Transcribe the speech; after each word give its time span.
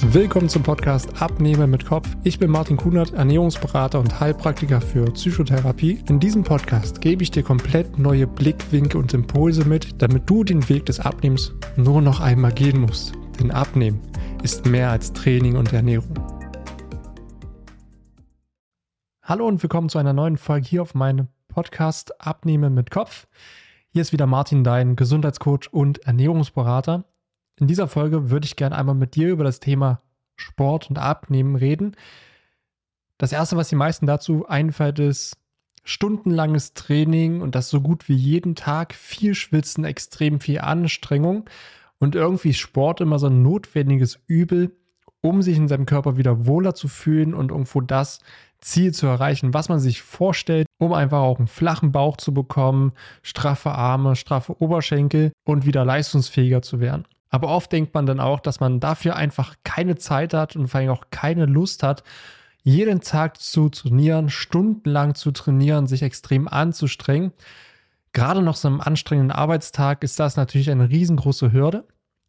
Willkommen 0.00 0.48
zum 0.48 0.62
Podcast 0.62 1.20
Abnehmen 1.20 1.70
mit 1.70 1.84
Kopf. 1.84 2.08
Ich 2.22 2.38
bin 2.38 2.52
Martin 2.52 2.76
Kunert, 2.76 3.14
Ernährungsberater 3.14 3.98
und 3.98 4.20
Heilpraktiker 4.20 4.80
für 4.80 5.04
Psychotherapie. 5.06 5.98
In 6.08 6.20
diesem 6.20 6.44
Podcast 6.44 7.00
gebe 7.00 7.24
ich 7.24 7.32
dir 7.32 7.42
komplett 7.42 7.98
neue 7.98 8.28
Blickwinkel 8.28 9.00
und 9.00 9.12
Impulse 9.12 9.64
mit, 9.64 10.00
damit 10.00 10.30
du 10.30 10.44
den 10.44 10.68
Weg 10.68 10.86
des 10.86 11.00
Abnehmens 11.00 11.52
nur 11.76 12.00
noch 12.00 12.20
einmal 12.20 12.52
gehen 12.52 12.80
musst. 12.80 13.12
Denn 13.40 13.50
Abnehmen 13.50 14.00
ist 14.44 14.66
mehr 14.66 14.90
als 14.90 15.12
Training 15.12 15.56
und 15.56 15.72
Ernährung. 15.72 16.14
Hallo 19.22 19.48
und 19.48 19.60
willkommen 19.62 19.88
zu 19.88 19.98
einer 19.98 20.12
neuen 20.12 20.36
Folge 20.36 20.68
hier 20.68 20.82
auf 20.82 20.94
meinem 20.94 21.26
Podcast 21.48 22.24
Abnehmen 22.24 22.72
mit 22.72 22.92
Kopf. 22.92 23.26
Hier 23.90 24.02
ist 24.02 24.12
wieder 24.12 24.26
Martin, 24.26 24.62
dein 24.62 24.94
Gesundheitscoach 24.94 25.72
und 25.72 25.98
Ernährungsberater. 26.06 27.04
In 27.60 27.66
dieser 27.66 27.88
Folge 27.88 28.30
würde 28.30 28.46
ich 28.46 28.56
gerne 28.56 28.76
einmal 28.76 28.94
mit 28.94 29.14
dir 29.16 29.28
über 29.30 29.44
das 29.44 29.60
Thema 29.60 30.00
Sport 30.36 30.90
und 30.90 30.98
Abnehmen 30.98 31.56
reden. 31.56 31.96
Das 33.18 33.32
erste, 33.32 33.56
was 33.56 33.68
die 33.68 33.74
meisten 33.74 34.06
dazu 34.06 34.46
einfällt, 34.46 35.00
ist 35.00 35.36
stundenlanges 35.82 36.74
Training 36.74 37.40
und 37.40 37.54
das 37.54 37.68
so 37.68 37.80
gut 37.80 38.08
wie 38.08 38.14
jeden 38.14 38.54
Tag, 38.54 38.94
viel 38.94 39.34
Schwitzen, 39.34 39.84
extrem 39.84 40.38
viel 40.38 40.60
Anstrengung 40.60 41.48
und 41.98 42.14
irgendwie 42.14 42.54
Sport 42.54 43.00
immer 43.00 43.18
so 43.18 43.26
ein 43.26 43.42
notwendiges 43.42 44.20
Übel, 44.26 44.76
um 45.20 45.42
sich 45.42 45.56
in 45.56 45.66
seinem 45.66 45.86
Körper 45.86 46.16
wieder 46.16 46.46
wohler 46.46 46.74
zu 46.74 46.86
fühlen 46.86 47.34
und 47.34 47.50
irgendwo 47.50 47.80
das 47.80 48.20
Ziel 48.60 48.92
zu 48.92 49.06
erreichen, 49.06 49.54
was 49.54 49.68
man 49.68 49.80
sich 49.80 50.02
vorstellt, 50.02 50.66
um 50.78 50.92
einfach 50.92 51.20
auch 51.20 51.38
einen 51.38 51.48
flachen 51.48 51.90
Bauch 51.90 52.16
zu 52.18 52.32
bekommen, 52.32 52.92
straffe 53.22 53.72
Arme, 53.72 54.14
straffe 54.14 54.60
Oberschenkel 54.60 55.32
und 55.44 55.66
wieder 55.66 55.84
leistungsfähiger 55.84 56.62
zu 56.62 56.80
werden. 56.80 57.04
Aber 57.30 57.48
oft 57.48 57.70
denkt 57.72 57.94
man 57.94 58.06
dann 58.06 58.20
auch, 58.20 58.40
dass 58.40 58.60
man 58.60 58.80
dafür 58.80 59.16
einfach 59.16 59.54
keine 59.64 59.96
Zeit 59.96 60.34
hat 60.34 60.56
und 60.56 60.68
vor 60.68 60.80
allem 60.80 60.90
auch 60.90 61.04
keine 61.10 61.46
Lust 61.46 61.82
hat, 61.82 62.02
jeden 62.62 63.00
Tag 63.00 63.40
zu 63.40 63.68
trainieren, 63.68 64.28
stundenlang 64.28 65.14
zu 65.14 65.30
trainieren, 65.30 65.86
sich 65.86 66.02
extrem 66.02 66.48
anzustrengen. 66.48 67.32
Gerade 68.12 68.42
nach 68.42 68.56
so 68.56 68.68
einem 68.68 68.80
anstrengenden 68.80 69.30
Arbeitstag 69.30 70.02
ist 70.02 70.18
das 70.18 70.36
natürlich 70.36 70.70
eine 70.70 70.90
riesengroße 70.90 71.52
Hürde. 71.52 71.84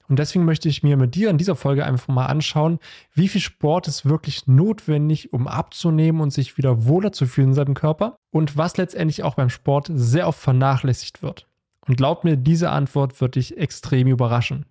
Und 0.08 0.18
deswegen 0.18 0.44
möchte 0.44 0.68
ich 0.68 0.82
mir 0.82 0.98
mit 0.98 1.14
dir 1.14 1.30
in 1.30 1.38
dieser 1.38 1.56
Folge 1.56 1.86
einfach 1.86 2.08
mal 2.08 2.26
anschauen, 2.26 2.80
wie 3.14 3.28
viel 3.28 3.42
Sport 3.42 3.88
ist 3.88 4.06
wirklich 4.06 4.48
notwendig, 4.48 5.34
um 5.34 5.48
abzunehmen 5.48 6.20
und 6.20 6.32
sich 6.32 6.58
wieder 6.58 6.86
wohler 6.86 7.12
zu 7.12 7.28
fühlen 7.28 7.50
in 7.50 7.54
seinem 7.54 7.76
Körper 7.76 8.16
und 8.32 8.58
was 8.58 8.78
letztendlich 8.78 9.24
auch 9.24 9.36
beim 9.36 9.52
Sport 9.52 9.92
sehr 9.94 10.28
oft 10.28 10.40
vernachlässigt 10.40 11.22
wird. 11.22 11.48
Und 11.88 11.96
glaub 11.96 12.24
mir, 12.24 12.38
diese 12.38 12.72
Antwort 12.72 13.22
wird 13.22 13.36
dich 13.36 13.58
extrem 13.58 14.08
überraschen. 14.08 14.66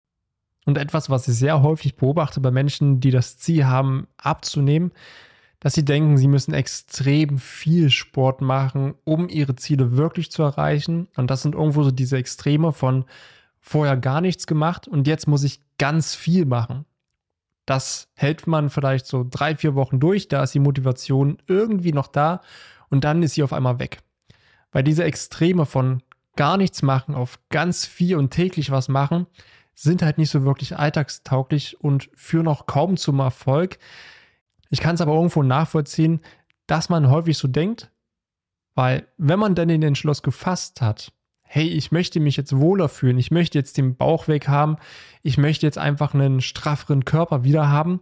Und 0.68 0.76
etwas, 0.76 1.08
was 1.08 1.26
ich 1.26 1.34
sehr 1.34 1.62
häufig 1.62 1.96
beobachte 1.96 2.40
bei 2.40 2.50
Menschen, 2.50 3.00
die 3.00 3.10
das 3.10 3.38
Ziel 3.38 3.64
haben, 3.64 4.06
abzunehmen, 4.18 4.92
dass 5.60 5.72
sie 5.72 5.82
denken, 5.82 6.18
sie 6.18 6.28
müssen 6.28 6.52
extrem 6.52 7.38
viel 7.38 7.88
Sport 7.88 8.42
machen, 8.42 8.92
um 9.04 9.30
ihre 9.30 9.56
Ziele 9.56 9.96
wirklich 9.96 10.30
zu 10.30 10.42
erreichen. 10.42 11.08
Und 11.16 11.30
das 11.30 11.40
sind 11.40 11.54
irgendwo 11.54 11.84
so 11.84 11.90
diese 11.90 12.18
Extreme 12.18 12.74
von 12.74 13.06
vorher 13.60 13.96
gar 13.96 14.20
nichts 14.20 14.46
gemacht 14.46 14.86
und 14.86 15.06
jetzt 15.06 15.26
muss 15.26 15.42
ich 15.42 15.62
ganz 15.78 16.14
viel 16.14 16.44
machen. 16.44 16.84
Das 17.64 18.10
hält 18.12 18.46
man 18.46 18.68
vielleicht 18.68 19.06
so 19.06 19.26
drei, 19.26 19.56
vier 19.56 19.74
Wochen 19.74 20.00
durch, 20.00 20.28
da 20.28 20.42
ist 20.42 20.52
die 20.52 20.58
Motivation 20.58 21.38
irgendwie 21.46 21.92
noch 21.92 22.08
da 22.08 22.42
und 22.90 23.04
dann 23.04 23.22
ist 23.22 23.36
sie 23.36 23.42
auf 23.42 23.54
einmal 23.54 23.78
weg. 23.78 24.00
Weil 24.70 24.82
diese 24.82 25.04
Extreme 25.04 25.64
von 25.64 26.02
gar 26.36 26.58
nichts 26.58 26.82
machen 26.82 27.14
auf 27.14 27.38
ganz 27.48 27.86
viel 27.86 28.16
und 28.16 28.32
täglich 28.32 28.70
was 28.70 28.88
machen, 28.88 29.26
sind 29.82 30.02
halt 30.02 30.18
nicht 30.18 30.30
so 30.30 30.44
wirklich 30.44 30.76
alltagstauglich 30.76 31.80
und 31.80 32.10
führen 32.14 32.48
auch 32.48 32.66
kaum 32.66 32.96
zum 32.96 33.20
Erfolg. 33.20 33.78
Ich 34.70 34.80
kann 34.80 34.96
es 34.96 35.00
aber 35.00 35.14
irgendwo 35.14 35.42
nachvollziehen, 35.44 36.20
dass 36.66 36.88
man 36.88 37.10
häufig 37.10 37.38
so 37.38 37.46
denkt, 37.46 37.90
weil 38.74 39.06
wenn 39.18 39.38
man 39.38 39.54
dann 39.54 39.68
den 39.68 39.82
Entschluss 39.82 40.22
gefasst 40.22 40.80
hat, 40.80 41.12
hey, 41.42 41.68
ich 41.68 41.92
möchte 41.92 42.18
mich 42.18 42.36
jetzt 42.36 42.56
wohler 42.56 42.88
fühlen, 42.88 43.18
ich 43.18 43.30
möchte 43.30 43.56
jetzt 43.56 43.78
den 43.78 43.96
Bauch 43.96 44.26
weg 44.26 44.48
haben, 44.48 44.76
ich 45.22 45.38
möchte 45.38 45.64
jetzt 45.64 45.78
einfach 45.78 46.12
einen 46.12 46.40
strafferen 46.40 47.04
Körper 47.04 47.44
wieder 47.44 47.68
haben, 47.68 48.00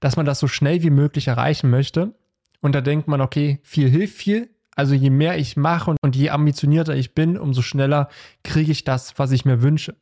dass 0.00 0.16
man 0.16 0.26
das 0.26 0.40
so 0.40 0.48
schnell 0.48 0.82
wie 0.82 0.90
möglich 0.90 1.28
erreichen 1.28 1.70
möchte. 1.70 2.14
Und 2.60 2.74
da 2.74 2.80
denkt 2.80 3.06
man, 3.06 3.20
okay, 3.20 3.60
viel 3.62 3.88
hilft 3.88 4.16
viel. 4.16 4.50
Also 4.74 4.94
je 4.94 5.10
mehr 5.10 5.38
ich 5.38 5.56
mache 5.56 5.94
und 6.02 6.16
je 6.16 6.30
ambitionierter 6.30 6.96
ich 6.96 7.14
bin, 7.14 7.38
umso 7.38 7.62
schneller 7.62 8.08
kriege 8.42 8.72
ich 8.72 8.84
das, 8.84 9.18
was 9.18 9.30
ich 9.30 9.44
mir 9.44 9.62
wünsche. 9.62 9.96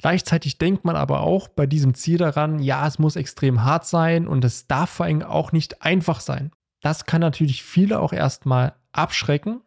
Gleichzeitig 0.00 0.56
denkt 0.56 0.86
man 0.86 0.96
aber 0.96 1.20
auch 1.20 1.48
bei 1.48 1.66
diesem 1.66 1.92
Ziel 1.92 2.16
daran, 2.16 2.58
ja, 2.58 2.86
es 2.86 2.98
muss 2.98 3.16
extrem 3.16 3.64
hart 3.64 3.84
sein 3.86 4.26
und 4.26 4.42
es 4.46 4.66
darf 4.66 4.88
vor 4.88 5.04
allem 5.04 5.22
auch 5.22 5.52
nicht 5.52 5.82
einfach 5.82 6.20
sein. 6.20 6.52
Das 6.80 7.04
kann 7.04 7.20
natürlich 7.20 7.62
viele 7.62 8.00
auch 8.00 8.14
erstmal 8.14 8.72
abschrecken 8.92 9.60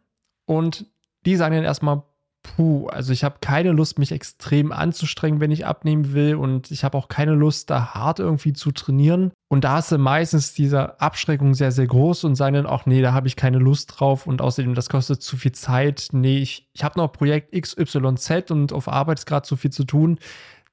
und 0.44 0.86
die 1.24 1.36
sagen 1.36 1.54
dann 1.54 1.64
erstmal, 1.64 2.02
puh, 2.44 2.86
also 2.88 3.12
ich 3.12 3.24
habe 3.24 3.38
keine 3.40 3.72
Lust, 3.72 3.98
mich 3.98 4.12
extrem 4.12 4.70
anzustrengen, 4.70 5.40
wenn 5.40 5.50
ich 5.50 5.66
abnehmen 5.66 6.12
will 6.12 6.36
und 6.36 6.70
ich 6.70 6.84
habe 6.84 6.96
auch 6.96 7.08
keine 7.08 7.32
Lust, 7.32 7.70
da 7.70 7.94
hart 7.94 8.20
irgendwie 8.20 8.52
zu 8.52 8.70
trainieren. 8.70 9.32
Und 9.48 9.64
da 9.64 9.80
ist 9.80 9.90
meistens 9.90 10.52
diese 10.52 11.00
Abschreckung 11.00 11.54
sehr, 11.54 11.72
sehr 11.72 11.86
groß 11.86 12.24
und 12.24 12.36
sagen 12.36 12.54
dann 12.54 12.66
auch, 12.66 12.86
nee, 12.86 13.02
da 13.02 13.12
habe 13.12 13.26
ich 13.26 13.34
keine 13.34 13.58
Lust 13.58 13.94
drauf 13.98 14.26
und 14.26 14.40
außerdem, 14.40 14.74
das 14.74 14.88
kostet 14.88 15.22
zu 15.22 15.36
viel 15.36 15.52
Zeit. 15.52 16.08
Nee, 16.12 16.38
ich, 16.38 16.68
ich 16.72 16.84
habe 16.84 16.98
noch 17.00 17.12
Projekt 17.12 17.52
XYZ 17.60 18.50
und 18.50 18.72
auf 18.72 18.88
Arbeit 18.88 19.18
ist 19.18 19.26
gerade 19.26 19.46
zu 19.46 19.56
viel 19.56 19.72
zu 19.72 19.84
tun. 19.84 20.18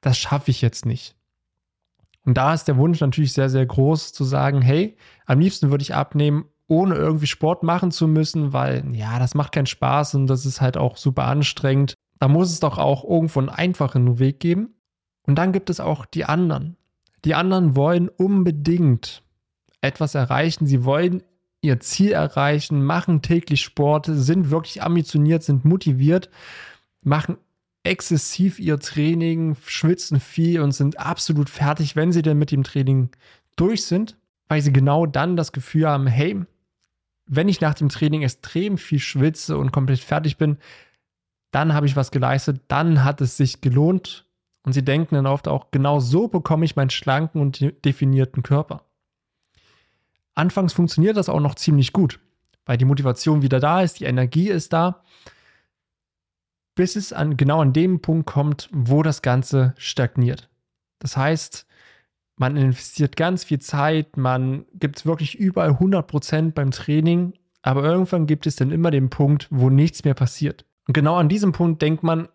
Das 0.01 0.17
schaffe 0.17 0.51
ich 0.51 0.61
jetzt 0.61 0.85
nicht. 0.85 1.15
Und 2.23 2.37
da 2.37 2.53
ist 2.53 2.67
der 2.67 2.77
Wunsch 2.77 2.99
natürlich 2.99 3.33
sehr, 3.33 3.49
sehr 3.49 3.65
groß 3.65 4.13
zu 4.13 4.23
sagen, 4.23 4.61
hey, 4.61 4.97
am 5.25 5.39
liebsten 5.39 5.71
würde 5.71 5.81
ich 5.81 5.95
abnehmen, 5.95 6.45
ohne 6.71 6.95
irgendwie 6.95 7.27
Sport 7.27 7.63
machen 7.63 7.91
zu 7.91 8.07
müssen, 8.07 8.53
weil 8.53 8.95
ja, 8.95 9.19
das 9.19 9.35
macht 9.35 9.51
keinen 9.51 9.65
Spaß 9.65 10.15
und 10.15 10.27
das 10.27 10.45
ist 10.45 10.61
halt 10.61 10.77
auch 10.77 10.95
super 10.95 11.25
anstrengend. 11.25 11.95
Da 12.17 12.29
muss 12.29 12.49
es 12.49 12.61
doch 12.61 12.77
auch 12.77 13.03
irgendwo 13.03 13.39
einen 13.41 13.49
einfachen 13.49 14.19
Weg 14.19 14.39
geben. 14.39 14.75
Und 15.27 15.35
dann 15.35 15.51
gibt 15.51 15.69
es 15.69 15.81
auch 15.81 16.05
die 16.05 16.23
anderen. 16.23 16.77
Die 17.25 17.35
anderen 17.35 17.75
wollen 17.75 18.07
unbedingt 18.07 19.21
etwas 19.81 20.15
erreichen. 20.15 20.65
Sie 20.65 20.85
wollen 20.85 21.23
ihr 21.59 21.81
Ziel 21.81 22.13
erreichen, 22.13 22.85
machen 22.85 23.21
täglich 23.21 23.61
Sport, 23.61 24.05
sind 24.09 24.49
wirklich 24.49 24.81
ambitioniert, 24.81 25.43
sind 25.43 25.65
motiviert, 25.65 26.29
machen 27.01 27.35
exzessiv 27.83 28.59
ihr 28.59 28.79
Training, 28.79 29.57
schwitzen 29.65 30.21
viel 30.21 30.61
und 30.61 30.71
sind 30.71 31.01
absolut 31.01 31.49
fertig, 31.49 31.97
wenn 31.97 32.13
sie 32.13 32.21
denn 32.21 32.37
mit 32.37 32.51
dem 32.51 32.63
Training 32.63 33.09
durch 33.57 33.85
sind, 33.85 34.17
weil 34.47 34.61
sie 34.61 34.71
genau 34.71 35.05
dann 35.05 35.35
das 35.35 35.51
Gefühl 35.51 35.87
haben, 35.87 36.07
hey, 36.07 36.45
wenn 37.33 37.47
ich 37.47 37.61
nach 37.61 37.73
dem 37.73 37.87
Training 37.87 38.23
extrem 38.23 38.77
viel 38.77 38.99
schwitze 38.99 39.57
und 39.57 39.71
komplett 39.71 40.01
fertig 40.01 40.37
bin, 40.37 40.57
dann 41.51 41.73
habe 41.73 41.85
ich 41.85 41.95
was 41.95 42.11
geleistet, 42.11 42.61
dann 42.67 43.05
hat 43.05 43.21
es 43.21 43.37
sich 43.37 43.61
gelohnt. 43.61 44.27
Und 44.63 44.73
sie 44.73 44.83
denken 44.83 45.15
dann 45.15 45.25
oft 45.25 45.47
auch, 45.47 45.71
genau 45.71 45.99
so 46.01 46.27
bekomme 46.27 46.65
ich 46.65 46.75
meinen 46.75 46.89
schlanken 46.89 47.41
und 47.41 47.73
definierten 47.85 48.43
Körper. 48.43 48.83
Anfangs 50.35 50.73
funktioniert 50.73 51.15
das 51.15 51.29
auch 51.29 51.39
noch 51.39 51.55
ziemlich 51.55 51.93
gut, 51.93 52.19
weil 52.65 52.77
die 52.77 52.85
Motivation 52.85 53.41
wieder 53.41 53.59
da 53.61 53.81
ist, 53.81 54.01
die 54.01 54.05
Energie 54.05 54.49
ist 54.49 54.73
da, 54.73 55.03
bis 56.75 56.97
es 56.97 57.13
an, 57.13 57.37
genau 57.37 57.61
an 57.61 57.73
dem 57.73 58.01
Punkt 58.01 58.27
kommt, 58.27 58.69
wo 58.73 59.03
das 59.03 59.21
Ganze 59.21 59.73
stagniert. 59.77 60.49
Das 60.99 61.15
heißt, 61.15 61.65
man 62.41 62.57
investiert 62.57 63.15
ganz 63.15 63.43
viel 63.43 63.59
Zeit, 63.59 64.17
man 64.17 64.65
gibt 64.73 65.05
wirklich 65.05 65.37
überall 65.37 65.69
100 65.69 66.07
Prozent 66.07 66.55
beim 66.55 66.71
Training, 66.71 67.33
aber 67.61 67.83
irgendwann 67.83 68.25
gibt 68.25 68.47
es 68.47 68.55
dann 68.55 68.71
immer 68.71 68.89
den 68.89 69.11
Punkt, 69.11 69.47
wo 69.51 69.69
nichts 69.69 70.03
mehr 70.03 70.15
passiert. 70.15 70.65
Und 70.87 70.93
genau 70.93 71.17
an 71.17 71.29
diesem 71.29 71.51
Punkt 71.51 71.83
denkt 71.83 72.01
man, 72.01 72.29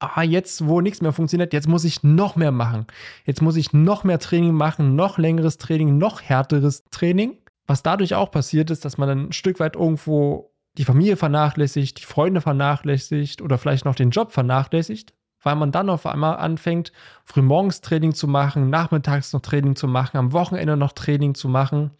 ah, 0.00 0.24
jetzt, 0.24 0.66
wo 0.66 0.80
nichts 0.80 1.00
mehr 1.00 1.12
funktioniert, 1.12 1.52
jetzt 1.52 1.68
muss 1.68 1.84
ich 1.84 2.02
noch 2.02 2.34
mehr 2.34 2.50
machen. 2.50 2.86
Jetzt 3.24 3.40
muss 3.40 3.54
ich 3.54 3.72
noch 3.72 4.02
mehr 4.02 4.18
Training 4.18 4.52
machen, 4.52 4.96
noch 4.96 5.16
längeres 5.16 5.58
Training, 5.58 5.96
noch 5.96 6.22
härteres 6.22 6.82
Training. 6.90 7.38
Was 7.68 7.84
dadurch 7.84 8.16
auch 8.16 8.32
passiert 8.32 8.72
ist, 8.72 8.84
dass 8.84 8.98
man 8.98 9.08
ein 9.08 9.32
Stück 9.32 9.60
weit 9.60 9.76
irgendwo 9.76 10.50
die 10.76 10.84
Familie 10.84 11.16
vernachlässigt, 11.16 12.00
die 12.00 12.04
Freunde 12.04 12.40
vernachlässigt 12.40 13.42
oder 13.42 13.58
vielleicht 13.58 13.84
noch 13.84 13.94
den 13.94 14.10
Job 14.10 14.32
vernachlässigt 14.32 15.14
weil 15.42 15.56
man 15.56 15.72
dann 15.72 15.90
auf 15.90 16.06
einmal 16.06 16.36
anfängt, 16.36 16.92
frühmorgens 17.24 17.80
Training 17.80 18.14
zu 18.14 18.28
machen, 18.28 18.70
nachmittags 18.70 19.32
noch 19.32 19.40
Training 19.40 19.76
zu 19.76 19.86
machen, 19.86 20.16
am 20.16 20.32
Wochenende 20.32 20.76
noch 20.76 20.92
Training 20.92 21.34
zu 21.34 21.48
machen. 21.48 21.90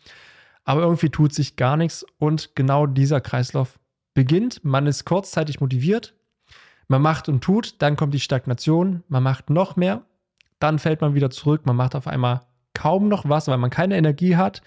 Aber 0.64 0.82
irgendwie 0.82 1.10
tut 1.10 1.32
sich 1.32 1.56
gar 1.56 1.76
nichts 1.76 2.04
und 2.18 2.56
genau 2.56 2.86
dieser 2.86 3.20
Kreislauf 3.20 3.78
beginnt. 4.14 4.64
Man 4.64 4.86
ist 4.86 5.04
kurzzeitig 5.04 5.60
motiviert, 5.60 6.14
man 6.88 7.02
macht 7.02 7.28
und 7.28 7.42
tut, 7.42 7.80
dann 7.82 7.96
kommt 7.96 8.14
die 8.14 8.20
Stagnation, 8.20 9.04
man 9.08 9.22
macht 9.22 9.50
noch 9.50 9.76
mehr, 9.76 10.02
dann 10.58 10.78
fällt 10.78 11.00
man 11.00 11.14
wieder 11.14 11.30
zurück, 11.30 11.66
man 11.66 11.76
macht 11.76 11.94
auf 11.94 12.06
einmal 12.06 12.40
kaum 12.74 13.08
noch 13.08 13.28
was, 13.28 13.48
weil 13.48 13.58
man 13.58 13.70
keine 13.70 13.96
Energie 13.96 14.36
hat, 14.36 14.62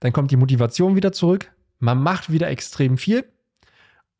dann 0.00 0.12
kommt 0.12 0.30
die 0.30 0.36
Motivation 0.36 0.96
wieder 0.96 1.12
zurück, 1.12 1.52
man 1.78 2.02
macht 2.02 2.30
wieder 2.30 2.48
extrem 2.48 2.96
viel, 2.96 3.24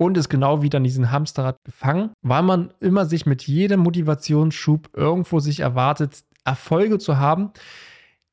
und 0.05 0.17
ist 0.17 0.29
genau 0.29 0.63
wieder 0.63 0.79
in 0.79 0.85
diesen 0.85 1.11
Hamsterrad 1.11 1.59
gefangen, 1.65 2.11
weil 2.23 2.43
man 2.43 2.73
immer 2.81 3.07
sich 3.07 3.27
mit 3.27 3.47
jedem 3.47 3.81
Motivationsschub 3.81 4.91
irgendwo 4.95 5.41
sich 5.41 5.61
erwartet, 5.61 6.25
Erfolge 6.45 6.99
zu 6.99 7.19
haben, 7.19 7.53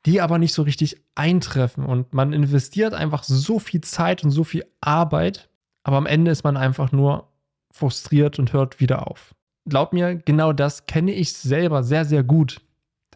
die 0.05 0.21
aber 0.21 0.37
nicht 0.37 0.53
so 0.53 0.63
richtig 0.63 1.01
eintreffen. 1.15 1.85
Und 1.85 2.13
man 2.13 2.33
investiert 2.33 2.93
einfach 2.93 3.23
so 3.23 3.59
viel 3.59 3.81
Zeit 3.81 4.23
und 4.23 4.31
so 4.31 4.43
viel 4.43 4.65
Arbeit, 4.81 5.49
aber 5.83 5.97
am 5.97 6.05
Ende 6.05 6.31
ist 6.31 6.43
man 6.43 6.57
einfach 6.57 6.91
nur 6.91 7.27
frustriert 7.71 8.39
und 8.39 8.53
hört 8.53 8.79
wieder 8.79 9.07
auf. 9.07 9.35
Glaub 9.67 9.93
mir, 9.93 10.15
genau 10.15 10.53
das 10.53 10.87
kenne 10.87 11.11
ich 11.11 11.33
selber 11.33 11.83
sehr, 11.83 12.05
sehr 12.05 12.23
gut. 12.23 12.61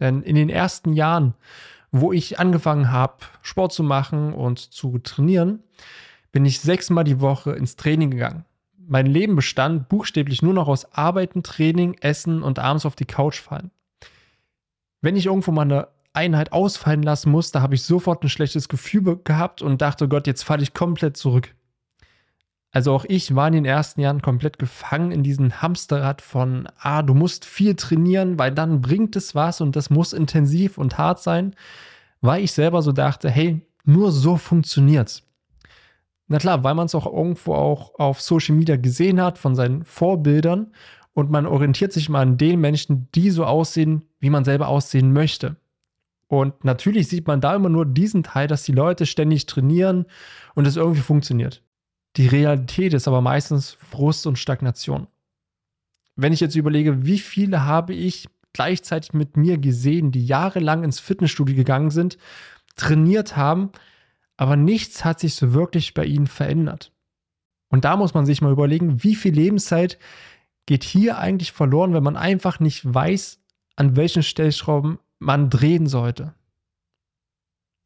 Denn 0.00 0.22
in 0.22 0.36
den 0.36 0.48
ersten 0.48 0.92
Jahren, 0.92 1.34
wo 1.90 2.12
ich 2.12 2.38
angefangen 2.38 2.90
habe, 2.90 3.24
Sport 3.42 3.72
zu 3.72 3.82
machen 3.82 4.32
und 4.32 4.58
zu 4.58 4.98
trainieren, 4.98 5.62
bin 6.34 6.44
ich 6.44 6.58
sechsmal 6.58 7.04
die 7.04 7.20
Woche 7.20 7.52
ins 7.52 7.76
Training 7.76 8.10
gegangen. 8.10 8.44
Mein 8.76 9.06
Leben 9.06 9.36
bestand 9.36 9.88
buchstäblich 9.88 10.42
nur 10.42 10.52
noch 10.52 10.66
aus 10.66 10.92
Arbeiten, 10.92 11.44
Training, 11.44 11.94
Essen 12.00 12.42
und 12.42 12.58
abends 12.58 12.84
auf 12.84 12.96
die 12.96 13.04
Couch 13.04 13.40
fallen. 13.40 13.70
Wenn 15.00 15.14
ich 15.14 15.26
irgendwo 15.26 15.52
mal 15.52 15.62
eine 15.62 15.86
Einheit 16.12 16.52
ausfallen 16.52 17.04
lassen 17.04 17.30
musste, 17.30 17.62
habe 17.62 17.76
ich 17.76 17.84
sofort 17.84 18.24
ein 18.24 18.28
schlechtes 18.28 18.68
Gefühl 18.68 19.20
gehabt 19.22 19.62
und 19.62 19.80
dachte, 19.80 20.08
Gott, 20.08 20.26
jetzt 20.26 20.42
falle 20.42 20.64
ich 20.64 20.74
komplett 20.74 21.16
zurück. 21.16 21.54
Also 22.72 22.92
auch 22.92 23.04
ich 23.08 23.36
war 23.36 23.46
in 23.46 23.54
den 23.54 23.64
ersten 23.64 24.00
Jahren 24.00 24.20
komplett 24.20 24.58
gefangen 24.58 25.12
in 25.12 25.22
diesem 25.22 25.62
Hamsterrad 25.62 26.20
von, 26.20 26.68
ah, 26.80 27.02
du 27.02 27.14
musst 27.14 27.44
viel 27.44 27.76
trainieren, 27.76 28.40
weil 28.40 28.50
dann 28.50 28.80
bringt 28.80 29.14
es 29.14 29.36
was 29.36 29.60
und 29.60 29.76
das 29.76 29.88
muss 29.88 30.12
intensiv 30.12 30.78
und 30.78 30.98
hart 30.98 31.22
sein, 31.22 31.54
weil 32.22 32.42
ich 32.42 32.50
selber 32.50 32.82
so 32.82 32.90
dachte, 32.90 33.30
hey, 33.30 33.60
nur 33.84 34.10
so 34.10 34.36
funktioniert's. 34.36 35.22
Na 36.26 36.38
klar, 36.38 36.64
weil 36.64 36.74
man 36.74 36.86
es 36.86 36.94
auch 36.94 37.06
irgendwo 37.06 37.54
auch 37.54 37.98
auf 37.98 38.20
Social 38.20 38.56
Media 38.56 38.76
gesehen 38.76 39.20
hat 39.20 39.38
von 39.38 39.54
seinen 39.54 39.84
Vorbildern 39.84 40.72
und 41.12 41.30
man 41.30 41.46
orientiert 41.46 41.92
sich 41.92 42.08
mal 42.08 42.22
an 42.22 42.38
den 42.38 42.60
Menschen, 42.60 43.08
die 43.14 43.30
so 43.30 43.44
aussehen, 43.44 44.02
wie 44.20 44.30
man 44.30 44.44
selber 44.44 44.68
aussehen 44.68 45.12
möchte. 45.12 45.56
Und 46.26 46.64
natürlich 46.64 47.08
sieht 47.08 47.26
man 47.26 47.40
da 47.40 47.54
immer 47.54 47.68
nur 47.68 47.86
diesen 47.86 48.22
Teil, 48.22 48.48
dass 48.48 48.64
die 48.64 48.72
Leute 48.72 49.06
ständig 49.06 49.46
trainieren 49.46 50.06
und 50.54 50.66
es 50.66 50.76
irgendwie 50.76 51.02
funktioniert. 51.02 51.62
Die 52.16 52.26
Realität 52.26 52.94
ist 52.94 53.06
aber 53.06 53.20
meistens 53.20 53.72
Frust 53.72 54.26
und 54.26 54.38
Stagnation. 54.38 55.06
Wenn 56.16 56.32
ich 56.32 56.40
jetzt 56.40 56.56
überlege, 56.56 57.04
wie 57.04 57.18
viele 57.18 57.64
habe 57.64 57.92
ich 57.92 58.26
gleichzeitig 58.52 59.12
mit 59.12 59.36
mir 59.36 59.58
gesehen, 59.58 60.12
die 60.12 60.24
jahrelang 60.24 60.84
ins 60.84 61.00
Fitnessstudio 61.00 61.56
gegangen 61.56 61.90
sind, 61.90 62.18
trainiert 62.76 63.36
haben, 63.36 63.70
aber 64.36 64.56
nichts 64.56 65.04
hat 65.04 65.20
sich 65.20 65.34
so 65.34 65.54
wirklich 65.54 65.94
bei 65.94 66.04
ihnen 66.04 66.26
verändert. 66.26 66.92
Und 67.68 67.84
da 67.84 67.96
muss 67.96 68.14
man 68.14 68.26
sich 68.26 68.40
mal 68.40 68.52
überlegen, 68.52 69.02
wie 69.02 69.14
viel 69.14 69.34
Lebenszeit 69.34 69.98
geht 70.66 70.84
hier 70.84 71.18
eigentlich 71.18 71.52
verloren, 71.52 71.92
wenn 71.92 72.02
man 72.02 72.16
einfach 72.16 72.60
nicht 72.60 72.82
weiß, 72.92 73.40
an 73.76 73.96
welchen 73.96 74.22
Stellschrauben 74.22 74.98
man 75.18 75.50
drehen 75.50 75.86
sollte. 75.86 76.34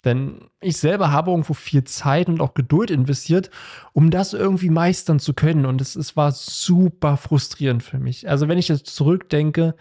Denn 0.05 0.49
ich 0.61 0.77
selber 0.77 1.11
habe 1.11 1.33
irgendwo 1.33 1.55
viel 1.55 1.85
Zeit 1.85 2.29
und 2.29 2.41
auch 2.41 2.55
Geduld 2.55 2.91
investiert, 2.91 3.50
um 3.93 4.11
das 4.11 4.33
irgendwie 4.33 4.71
meistern 4.71 5.19
zu 5.19 5.35
können. 5.35 5.67
Und 5.67 5.81
es, 5.81 5.97
es 5.97 6.17
war 6.17 6.31
super 6.31 7.17
frustrierend 7.17 7.83
für 7.83 7.99
mich. 7.99 8.29
Also 8.29 8.47
wenn 8.47 8.59
ich 8.59 8.69
jetzt 8.69 8.87
zurückdenke, 8.87 9.75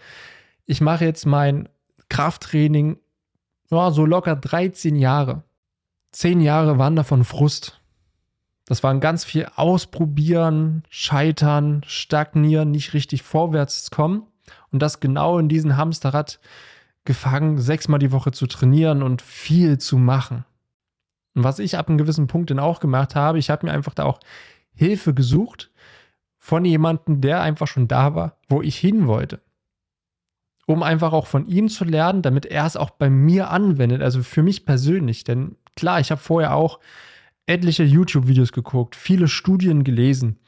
ich 0.66 0.80
mache 0.80 1.04
jetzt 1.04 1.24
mein 1.24 1.68
Krafttraining 2.08 2.98
ja, 3.70 3.90
so 3.90 4.04
locker 4.04 4.34
13 4.34 4.96
Jahre. 4.96 5.44
Zehn 6.12 6.40
Jahre 6.40 6.78
waren 6.78 6.96
davon 6.96 7.24
Frust. 7.24 7.80
Das 8.66 8.82
waren 8.82 9.00
ganz 9.00 9.24
viel 9.24 9.48
Ausprobieren, 9.56 10.82
Scheitern, 10.90 11.82
Stagnieren, 11.86 12.70
nicht 12.70 12.92
richtig 12.92 13.22
vorwärts 13.22 13.90
kommen. 13.90 14.26
Und 14.70 14.80
das 14.82 15.00
genau 15.00 15.38
in 15.38 15.48
diesem 15.48 15.76
Hamsterrad 15.76 16.40
gefangen, 17.04 17.58
sechsmal 17.58 17.98
die 17.98 18.12
Woche 18.12 18.32
zu 18.32 18.46
trainieren 18.46 19.02
und 19.02 19.22
viel 19.22 19.78
zu 19.78 19.96
machen. 19.96 20.44
Und 21.34 21.44
was 21.44 21.58
ich 21.58 21.78
ab 21.78 21.88
einem 21.88 21.98
gewissen 21.98 22.26
Punkt 22.26 22.50
dann 22.50 22.58
auch 22.58 22.80
gemacht 22.80 23.14
habe, 23.14 23.38
ich 23.38 23.48
habe 23.48 23.66
mir 23.66 23.72
einfach 23.72 23.94
da 23.94 24.04
auch 24.04 24.20
Hilfe 24.74 25.14
gesucht 25.14 25.70
von 26.36 26.64
jemandem, 26.64 27.20
der 27.20 27.40
einfach 27.40 27.66
schon 27.66 27.88
da 27.88 28.14
war, 28.14 28.36
wo 28.48 28.60
ich 28.62 28.76
hin 28.76 29.06
wollte. 29.06 29.40
Um 30.66 30.82
einfach 30.82 31.12
auch 31.12 31.26
von 31.26 31.46
ihm 31.46 31.68
zu 31.68 31.84
lernen, 31.84 32.20
damit 32.20 32.44
er 32.44 32.66
es 32.66 32.76
auch 32.76 32.90
bei 32.90 33.08
mir 33.08 33.50
anwendet, 33.50 34.02
also 34.02 34.22
für 34.22 34.42
mich 34.42 34.66
persönlich. 34.66 35.24
Denn 35.24 35.56
klar, 35.78 36.00
ich 36.00 36.10
habe 36.10 36.20
vorher 36.20 36.54
auch 36.54 36.80
etliche 37.46 37.84
YouTube-Videos 37.84 38.52
geguckt, 38.52 38.96
viele 38.96 39.28
Studien 39.28 39.84
gelesen. 39.84 40.38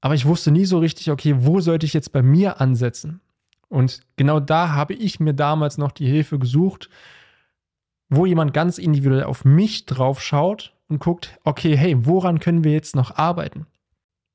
Aber 0.00 0.14
ich 0.14 0.24
wusste 0.24 0.52
nie 0.52 0.64
so 0.64 0.78
richtig, 0.78 1.10
okay, 1.10 1.34
wo 1.38 1.60
sollte 1.60 1.84
ich 1.84 1.92
jetzt 1.92 2.12
bei 2.12 2.22
mir 2.22 2.60
ansetzen? 2.60 3.20
Und 3.68 4.00
genau 4.16 4.38
da 4.38 4.70
habe 4.70 4.94
ich 4.94 5.18
mir 5.18 5.34
damals 5.34 5.78
noch 5.78 5.90
die 5.90 6.06
Hilfe 6.06 6.38
gesucht, 6.38 6.88
wo 8.08 8.24
jemand 8.24 8.54
ganz 8.54 8.78
individuell 8.78 9.24
auf 9.24 9.44
mich 9.44 9.84
drauf 9.84 10.22
schaut 10.22 10.74
und 10.88 11.00
guckt, 11.00 11.36
okay, 11.42 11.76
hey, 11.76 12.06
woran 12.06 12.38
können 12.38 12.62
wir 12.62 12.70
jetzt 12.70 12.94
noch 12.94 13.16
arbeiten? 13.16 13.66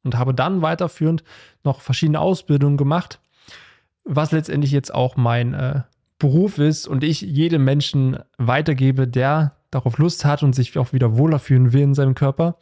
Und 0.04 0.18
habe 0.18 0.34
dann 0.34 0.62
weiterführend 0.62 1.24
noch 1.64 1.80
verschiedene 1.80 2.20
Ausbildungen 2.20 2.76
gemacht, 2.76 3.22
was 4.04 4.34
letztendlich 4.34 4.72
jetzt 4.72 4.94
auch 4.94 5.16
mein 5.16 5.54
äh, 5.54 5.84
Beruf 6.20 6.58
ist 6.58 6.86
und 6.86 7.04
ich 7.06 7.22
jedem 7.22 7.64
Menschen 7.64 8.20
weitergebe, 8.38 9.08
der 9.08 9.56
darauf 9.72 9.98
Lust 9.98 10.26
hat 10.26 10.44
und 10.44 10.54
sich 10.54 10.78
auch 10.78 10.94
wieder 10.94 11.18
wohler 11.18 11.40
fühlen 11.40 11.74
will 11.74 11.82
in 11.82 11.94
seinem 11.94 12.16
Körper 12.16 12.58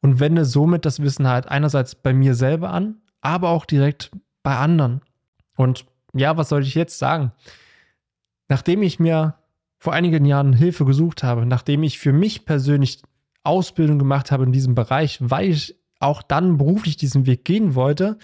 und 0.00 0.20
wende 0.20 0.44
somit 0.44 0.84
das 0.84 1.00
Wissen 1.00 1.28
halt 1.28 1.48
einerseits 1.48 1.94
bei 1.94 2.12
mir 2.12 2.34
selber 2.34 2.70
an, 2.70 2.96
aber 3.20 3.50
auch 3.50 3.64
direkt 3.64 4.10
bei 4.42 4.56
anderen. 4.56 5.02
Und 5.56 5.86
ja, 6.14 6.36
was 6.36 6.48
soll 6.48 6.62
ich 6.62 6.74
jetzt 6.74 6.98
sagen? 6.98 7.32
Nachdem 8.48 8.82
ich 8.82 8.98
mir 8.98 9.34
vor 9.78 9.92
einigen 9.92 10.24
Jahren 10.24 10.52
Hilfe 10.52 10.84
gesucht 10.84 11.22
habe, 11.22 11.46
nachdem 11.46 11.82
ich 11.82 11.98
für 11.98 12.12
mich 12.12 12.44
persönlich 12.44 13.02
Ausbildung 13.44 13.98
gemacht 13.98 14.30
habe 14.30 14.44
in 14.44 14.52
diesem 14.52 14.74
Bereich, 14.74 15.18
weil 15.20 15.50
ich 15.50 15.76
auch 15.98 16.22
dann 16.22 16.58
beruflich 16.58 16.96
diesen 16.96 17.26
Weg 17.26 17.44
gehen 17.44 17.74
wollte, 17.74 18.18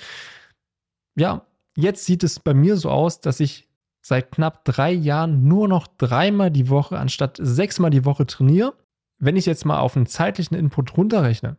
ja, 1.14 1.46
jetzt 1.76 2.05
sieht 2.05 2.25
es 2.25 2.40
bei 2.40 2.55
mir 2.55 2.76
so 2.76 2.90
aus, 2.90 3.20
dass 3.20 3.40
ich 3.40 3.66
seit 4.06 4.31
knapp 4.31 4.64
drei 4.64 4.93
Jahren 4.93 5.49
nur 5.49 5.67
noch 5.67 5.88
dreimal 5.88 6.53
die 6.53 6.69
Woche 6.69 6.97
anstatt 6.97 7.38
sechsmal 7.43 7.91
die 7.91 8.05
Woche 8.05 8.25
trainiere. 8.25 8.75
Wenn 9.19 9.35
ich 9.35 9.47
jetzt 9.47 9.64
mal 9.64 9.81
auf 9.81 9.97
einen 9.97 10.06
zeitlichen 10.06 10.55
Input 10.55 10.97
runterrechne, 10.97 11.56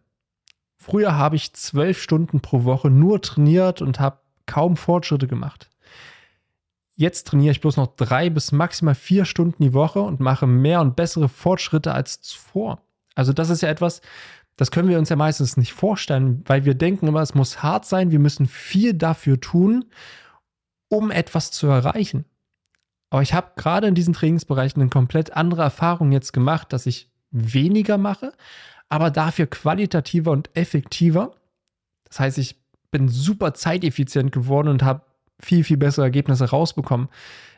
früher 0.77 1.17
habe 1.17 1.35
ich 1.35 1.51
zwölf 1.51 2.01
Stunden 2.01 2.39
pro 2.39 2.63
Woche 2.63 2.89
nur 2.89 3.21
trainiert 3.21 3.81
und 3.81 3.99
habe 3.99 4.19
kaum 4.45 4.77
Fortschritte 4.77 5.27
gemacht. 5.27 5.69
Jetzt 6.95 7.27
trainiere 7.27 7.51
ich 7.51 7.59
bloß 7.59 7.75
noch 7.75 7.97
drei 7.97 8.29
bis 8.29 8.53
maximal 8.53 8.95
vier 8.95 9.25
Stunden 9.25 9.61
die 9.61 9.73
Woche 9.73 9.99
und 9.99 10.21
mache 10.21 10.47
mehr 10.47 10.79
und 10.79 10.95
bessere 10.95 11.27
Fortschritte 11.27 11.91
als 11.91 12.21
zuvor. 12.21 12.81
Also 13.13 13.33
das 13.33 13.49
ist 13.49 13.59
ja 13.59 13.67
etwas, 13.67 13.99
das 14.55 14.71
können 14.71 14.87
wir 14.87 14.99
uns 14.99 15.09
ja 15.09 15.17
meistens 15.17 15.57
nicht 15.57 15.73
vorstellen, 15.73 16.43
weil 16.45 16.63
wir 16.63 16.75
denken 16.75 17.07
immer, 17.07 17.21
es 17.21 17.35
muss 17.35 17.61
hart 17.61 17.83
sein, 17.83 18.11
wir 18.11 18.19
müssen 18.19 18.45
viel 18.45 18.93
dafür 18.93 19.41
tun, 19.41 19.83
um 20.87 21.11
etwas 21.11 21.51
zu 21.51 21.67
erreichen. 21.67 22.23
Aber 23.09 23.21
ich 23.21 23.33
habe 23.33 23.51
gerade 23.55 23.87
in 23.87 23.95
diesen 23.95 24.13
Trainingsbereichen 24.13 24.81
eine 24.81 24.89
komplett 24.89 25.33
andere 25.33 25.61
Erfahrung 25.61 26.11
jetzt 26.11 26.33
gemacht, 26.33 26.73
dass 26.73 26.85
ich 26.85 27.09
weniger 27.31 27.97
mache, 27.97 28.33
aber 28.89 29.11
dafür 29.11 29.47
qualitativer 29.47 30.31
und 30.31 30.49
effektiver. 30.55 31.31
Das 32.05 32.19
heißt, 32.19 32.37
ich 32.37 32.55
bin 32.91 33.09
super 33.09 33.53
zeiteffizient 33.53 34.31
geworden 34.31 34.69
und 34.69 34.83
habe 34.83 35.01
viel, 35.39 35.63
viel 35.63 35.77
bessere 35.77 36.05
Ergebnisse 36.05 36.49
rausbekommen, 36.49 37.09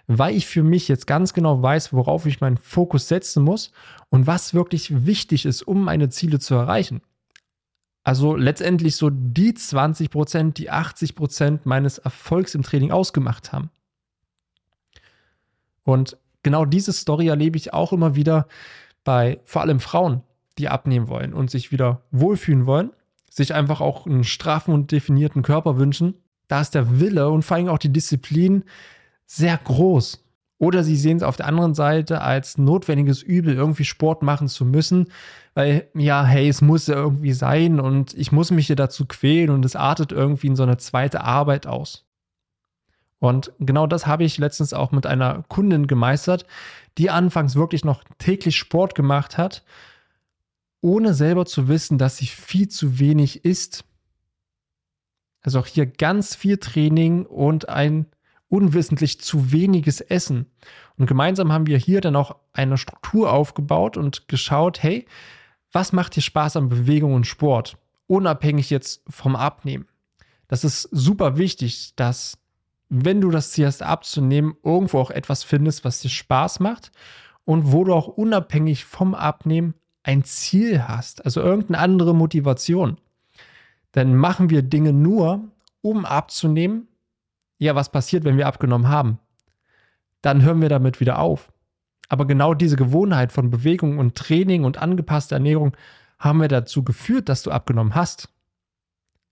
weil 0.08 0.36
ich 0.36 0.48
für 0.48 0.64
mich 0.64 0.88
jetzt 0.88 1.08
ganz 1.08 1.34
genau 1.34 1.62
weiß, 1.62 1.94
worauf 1.94 2.26
ich 2.26 2.42
meinen 2.42 2.58
Fokus 2.58 3.08
setzen 3.08 3.44
muss 3.44 3.72
und 4.10 4.28
was 4.28 4.54
wirklich 4.54 5.06
wichtig 5.06 5.46
ist, 5.46 5.62
um 5.62 5.84
meine 5.84 6.10
Ziele 6.10 6.40
zu 6.40 6.56
erreichen. 6.56 7.02
Also 8.04 8.36
letztendlich 8.36 8.96
so 8.96 9.10
die 9.12 9.54
20 9.54 10.10
Prozent, 10.10 10.58
die 10.58 10.72
80 10.72 11.16
Prozent 11.16 11.66
meines 11.66 12.00
Erfolgs 12.00 12.56
im 12.56 12.64
Training 12.64 12.92
ausgemacht 12.92 13.52
haben. 13.54 13.70
Und 15.84 16.18
genau 16.44 16.66
diese 16.66 16.94
Story 16.94 17.28
erlebe 17.28 17.58
ich 17.58 17.74
auch 17.74 17.94
immer 17.94 18.16
wieder 18.16 18.48
bei 19.04 19.40
vor 19.46 19.62
allem 19.62 19.80
Frauen, 19.80 20.22
die 20.58 20.70
abnehmen 20.70 21.08
wollen 21.08 21.34
und 21.34 21.50
sich 21.50 21.72
wieder 21.72 22.02
wohlfühlen 22.12 22.66
wollen, 22.66 22.92
sich 23.30 23.54
einfach 23.54 23.82
auch 23.82 24.06
einen 24.06 24.24
straffen 24.24 24.74
und 24.74 24.92
definierten 24.92 25.42
Körper 25.42 25.78
wünschen 25.78 26.16
da 26.50 26.60
ist 26.60 26.76
der 26.76 27.00
Wille 27.00 27.30
und 27.30 27.44
vor 27.44 27.56
allem 27.56 27.70
auch 27.70 27.78
die 27.78 27.94
Disziplin 27.94 28.66
sehr 29.26 29.58
groß. 29.58 30.26
Oder 30.58 30.84
sie 30.84 30.98
sehen 30.98 31.18
es 31.18 31.24
auf 31.24 31.38
der 31.38 31.46
anderen 31.46 31.74
Seite 31.74 32.22
als 32.22 32.58
notwendiges 32.58 33.24
Übel, 33.24 33.54
irgendwie 33.54 33.86
Sport 33.86 34.24
machen 34.24 34.50
zu 34.50 34.66
müssen, 34.66 35.08
weil 35.54 35.88
ja, 35.94 36.26
hey, 36.26 36.50
es 36.50 36.62
muss 36.62 36.88
ja 36.88 36.96
irgendwie 36.96 37.32
sein 37.32 37.80
und 37.80 38.14
ich 38.16 38.34
muss 38.34 38.52
mich 38.52 38.68
hier 38.68 38.76
dazu 38.76 39.06
quälen 39.06 39.52
und 39.52 39.64
es 39.64 39.78
artet 39.78 40.12
irgendwie 40.12 40.48
in 40.48 40.58
so 40.58 40.64
eine 40.64 40.76
zweite 40.78 41.22
Arbeit 41.22 41.66
aus. 41.66 42.09
Und 43.20 43.52
genau 43.60 43.86
das 43.86 44.08
habe 44.08 44.24
ich 44.24 44.38
letztens 44.38 44.74
auch 44.74 44.92
mit 44.92 45.06
einer 45.06 45.44
Kundin 45.50 45.88
gemeistert, 45.88 46.46
die 46.98 47.10
anfangs 47.10 47.56
wirklich 47.56 47.84
noch 47.84 48.04
täglich 48.18 48.58
Sport 48.58 48.96
gemacht 48.96 49.38
hat, 49.38 49.64
ohne 50.82 51.14
selber 51.14 51.46
zu 51.46 51.68
wissen, 51.68 51.98
dass 51.98 52.18
sie 52.18 52.28
viel 52.28 52.70
zu 52.70 53.00
wenig 53.00 53.44
isst 53.44 53.84
also 55.42 55.60
auch 55.60 55.68
hier 55.68 55.86
ganz 55.86 56.36
viel 56.36 56.58
Training 56.58 57.26
und 57.26 57.70
ein 57.70 58.08
unwissentlich 58.50 59.22
zu 59.22 59.52
weniges 59.52 60.02
essen. 60.02 60.48
Und 60.98 61.06
gemeinsam 61.06 61.52
haben 61.52 61.68
wir 61.68 61.78
hier 61.78 62.02
dann 62.02 62.16
auch 62.16 62.36
eine 62.52 62.78
Struktur 62.78 63.32
aufgebaut 63.32 63.96
und 63.96 64.28
geschaut, 64.28 64.82
hey, 64.84 65.06
was 65.72 65.94
macht 65.94 66.16
dir 66.16 66.22
Spaß 66.22 66.58
an 66.58 66.70
Bewegung 66.70 67.14
und 67.14 67.28
Sport? 67.28 67.78
Unabhängig 68.08 68.70
jetzt 68.70 69.04
vom 69.08 69.36
Abnehmen. 69.36 69.88
Das 70.48 70.64
ist 70.64 70.84
super 70.92 71.38
wichtig, 71.38 71.96
dass 71.96 72.39
wenn 72.90 73.22
du 73.22 73.30
das 73.30 73.52
Ziel 73.52 73.68
hast 73.68 73.84
abzunehmen, 73.84 74.56
irgendwo 74.64 75.00
auch 75.00 75.12
etwas 75.12 75.44
findest, 75.44 75.86
was 75.86 76.02
dir 76.02 76.10
Spaß 76.10 76.60
macht 76.60 76.92
und 77.46 77.72
wo 77.72 77.84
du 77.84 77.94
auch 77.94 78.08
unabhängig 78.08 78.86
vom 78.86 79.14
Abnehmen 79.14 79.76
ein 80.04 80.24
Ziel 80.24 80.88
hast, 80.88 81.24
also 81.24 81.42
irgendeine 81.42 81.80
andere 81.80 82.16
Motivation. 82.16 82.98
Denn 83.96 84.16
machen 84.16 84.50
wir 84.50 84.64
Dinge 84.64 84.94
nur, 84.94 85.48
um 85.82 86.06
abzunehmen, 86.06 86.88
ja, 87.60 87.76
was 87.76 87.92
passiert, 87.92 88.24
wenn 88.24 88.38
wir 88.38 88.48
abgenommen 88.48 88.88
haben? 88.88 89.20
Dann 90.22 90.42
hören 90.42 90.62
wir 90.62 90.70
damit 90.70 91.00
wieder 91.00 91.20
auf. 91.20 91.52
Aber 92.08 92.26
genau 92.26 92.54
diese 92.54 92.76
Gewohnheit 92.76 93.32
von 93.32 93.52
Bewegung 93.52 94.00
und 94.00 94.16
Training 94.16 94.64
und 94.64 94.78
angepasster 94.78 95.36
Ernährung 95.36 95.76
haben 96.18 96.42
wir 96.42 96.48
dazu 96.48 96.84
geführt, 96.84 97.30
dass 97.30 97.44
du 97.44 97.52
abgenommen 97.52 97.96
hast. 97.96 98.30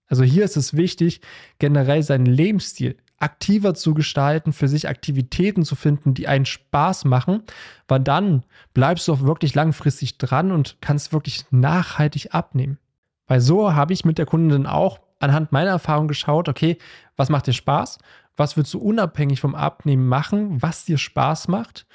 Also 0.06 0.22
hier 0.22 0.44
ist 0.44 0.56
es 0.56 0.76
wichtig, 0.76 1.20
generell 1.58 2.02
seinen 2.02 2.26
Lebensstil 2.26 2.96
aktiver 3.20 3.74
zu 3.74 3.94
gestalten, 3.94 4.52
für 4.52 4.68
sich 4.68 4.88
Aktivitäten 4.88 5.64
zu 5.64 5.74
finden, 5.74 6.14
die 6.14 6.28
einen 6.28 6.46
Spaß 6.46 7.04
machen, 7.04 7.42
weil 7.88 8.00
dann 8.00 8.44
bleibst 8.74 9.08
du 9.08 9.12
auch 9.12 9.22
wirklich 9.22 9.54
langfristig 9.54 10.18
dran 10.18 10.52
und 10.52 10.78
kannst 10.80 11.12
wirklich 11.12 11.44
nachhaltig 11.50 12.34
abnehmen. 12.34 12.78
Weil 13.26 13.40
so 13.40 13.74
habe 13.74 13.92
ich 13.92 14.04
mit 14.04 14.18
der 14.18 14.26
Kundin 14.26 14.66
auch 14.66 15.00
anhand 15.18 15.52
meiner 15.52 15.70
Erfahrung 15.70 16.08
geschaut, 16.08 16.48
okay, 16.48 16.78
was 17.16 17.28
macht 17.28 17.48
dir 17.48 17.52
Spaß? 17.52 17.98
Was 18.36 18.56
willst 18.56 18.72
du 18.72 18.78
unabhängig 18.78 19.40
vom 19.40 19.56
Abnehmen 19.56 20.06
machen? 20.06 20.62
Was 20.62 20.84
dir 20.84 20.96
Spaß 20.96 21.48
macht? 21.48 21.86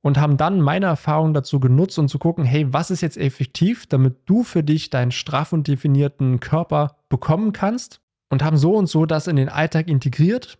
Und 0.00 0.18
haben 0.18 0.36
dann 0.36 0.60
meine 0.60 0.86
Erfahrung 0.86 1.34
dazu 1.34 1.58
genutzt, 1.58 1.98
um 1.98 2.06
zu 2.06 2.20
gucken, 2.20 2.44
hey, 2.44 2.72
was 2.72 2.92
ist 2.92 3.00
jetzt 3.00 3.16
effektiv, 3.16 3.86
damit 3.88 4.18
du 4.26 4.44
für 4.44 4.62
dich 4.62 4.90
deinen 4.90 5.10
straff 5.10 5.52
und 5.52 5.66
definierten 5.66 6.38
Körper 6.38 6.96
bekommen 7.08 7.52
kannst 7.52 8.00
und 8.28 8.42
haben 8.42 8.56
so 8.56 8.74
und 8.74 8.88
so 8.88 9.06
das 9.06 9.26
in 9.26 9.36
den 9.36 9.48
Alltag 9.48 9.88
integriert, 9.88 10.58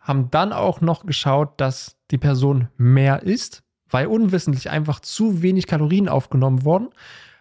haben 0.00 0.30
dann 0.30 0.52
auch 0.52 0.80
noch 0.80 1.04
geschaut, 1.04 1.60
dass 1.60 1.96
die 2.10 2.18
Person 2.18 2.68
mehr 2.76 3.22
isst, 3.22 3.62
weil 3.90 4.06
unwissentlich 4.06 4.70
einfach 4.70 5.00
zu 5.00 5.42
wenig 5.42 5.66
Kalorien 5.66 6.08
aufgenommen 6.08 6.64
wurden, 6.64 6.88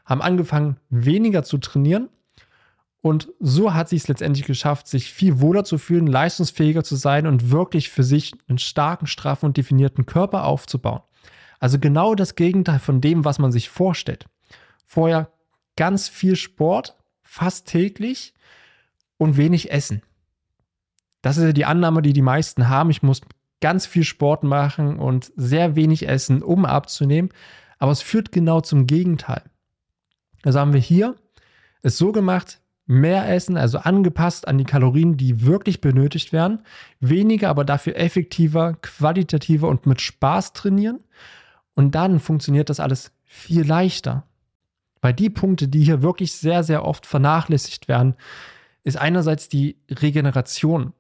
haben 0.06 0.22
angefangen 0.22 0.78
weniger 0.90 1.44
zu 1.44 1.58
trainieren 1.58 2.10
und 3.02 3.30
so 3.40 3.74
hat 3.74 3.90
sie 3.90 3.96
es 3.96 4.08
letztendlich 4.08 4.46
geschafft, 4.46 4.88
sich 4.88 5.14
viel 5.14 5.40
wohler 5.40 5.64
zu 5.64 5.78
fühlen, 5.78 6.08
leistungsfähiger 6.08 6.84
zu 6.84 6.96
sein 6.96 7.28
und 7.28 7.52
wirklich 7.52 7.90
für 7.90 8.04
sich 8.04 8.34
einen 8.48 8.58
starken, 8.58 9.08
straffen 9.08 9.46
und 9.46 9.58
definierten 9.58 10.06
Körper 10.06 10.46
aufzubauen. 10.46 11.02
Also 11.60 11.80
genau 11.80 12.16
das 12.16 12.36
Gegenteil 12.36 12.80
von 12.80 13.02
dem, 13.02 13.24
was 13.24 13.40
man 13.40 13.52
sich 13.52 13.70
vorstellt. 13.70 14.26
Vorher 14.86 15.32
ganz 15.76 16.10
viel 16.10 16.36
Sport, 16.36 16.96
fast 17.24 17.68
täglich, 17.68 18.34
und 19.18 19.38
wenig 19.38 19.72
essen. 19.72 20.02
Das 21.22 21.38
ist 21.38 21.44
ja 21.44 21.54
die 21.54 21.66
Annahme, 21.66 22.02
die 22.02 22.14
die 22.14 22.22
meisten 22.22 22.70
haben. 22.70 22.90
Ich 22.90 23.04
muss 23.04 23.22
ganz 23.60 23.86
viel 23.86 24.04
Sport 24.04 24.44
machen 24.44 25.00
und 25.00 25.32
sehr 25.36 25.76
wenig 25.76 26.08
essen, 26.08 26.44
um 26.44 26.66
abzunehmen. 26.66 27.30
Aber 27.80 27.92
es 27.92 28.02
führt 28.02 28.32
genau 28.32 28.62
zum 28.62 28.88
Gegenteil. 28.88 29.44
Also 30.44 30.60
haben 30.60 30.74
wir 30.74 30.80
hier 30.80 31.16
es 31.82 31.98
so 31.98 32.12
gemacht, 32.12 32.60
mehr 32.86 33.30
essen, 33.30 33.58
also 33.58 33.80
angepasst 33.80 34.48
an 34.48 34.58
die 34.58 34.64
Kalorien, 34.64 35.18
die 35.18 35.46
wirklich 35.46 35.82
benötigt 35.82 36.32
werden, 36.32 36.60
weniger, 37.00 37.50
aber 37.50 37.66
dafür 37.66 37.98
effektiver, 37.98 38.74
qualitativer 38.82 39.68
und 39.68 39.86
mit 39.86 40.02
Spaß 40.02 40.54
trainieren. 40.54 41.00
Und 41.76 41.96
dann 41.96 42.20
funktioniert 42.20 42.70
das 42.70 42.80
alles 42.80 43.12
viel 43.26 43.66
leichter. 43.66 44.24
Weil 45.02 45.14
die 45.14 45.30
Punkte, 45.30 45.68
die 45.68 45.84
hier 45.84 46.02
wirklich 46.02 46.34
sehr, 46.34 46.64
sehr 46.64 46.86
oft 46.86 47.06
vernachlässigt 47.06 47.88
werden, 47.88 48.16
ist 48.88 48.98
einerseits 48.98 49.50
die 49.50 49.78
Regeneration. 49.92 50.94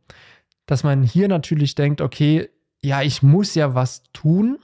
Dass 0.65 0.83
man 0.83 1.03
hier 1.03 1.29
natürlich 1.29 1.73
denkt, 1.73 2.01
okay, 2.01 2.49
ja, 2.81 3.01
ich 3.01 3.23
muss 3.23 3.55
ja 3.55 3.73
was 3.73 4.03
tun, 4.11 4.59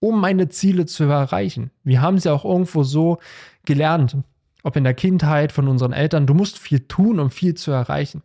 um 0.00 0.20
meine 0.20 0.48
Ziele 0.48 0.84
zu 0.84 1.04
erreichen. 1.04 1.70
Wir 1.84 2.02
haben 2.02 2.16
es 2.16 2.24
ja 2.24 2.32
auch 2.32 2.44
irgendwo 2.44 2.82
so 2.82 3.18
gelernt, 3.64 4.16
ob 4.64 4.74
in 4.74 4.82
der 4.82 4.94
Kindheit 4.94 5.52
von 5.52 5.68
unseren 5.68 5.92
Eltern, 5.92 6.26
du 6.26 6.34
musst 6.34 6.58
viel 6.58 6.80
tun, 6.80 7.20
um 7.20 7.30
viel 7.30 7.54
zu 7.54 7.70
erreichen. 7.70 8.22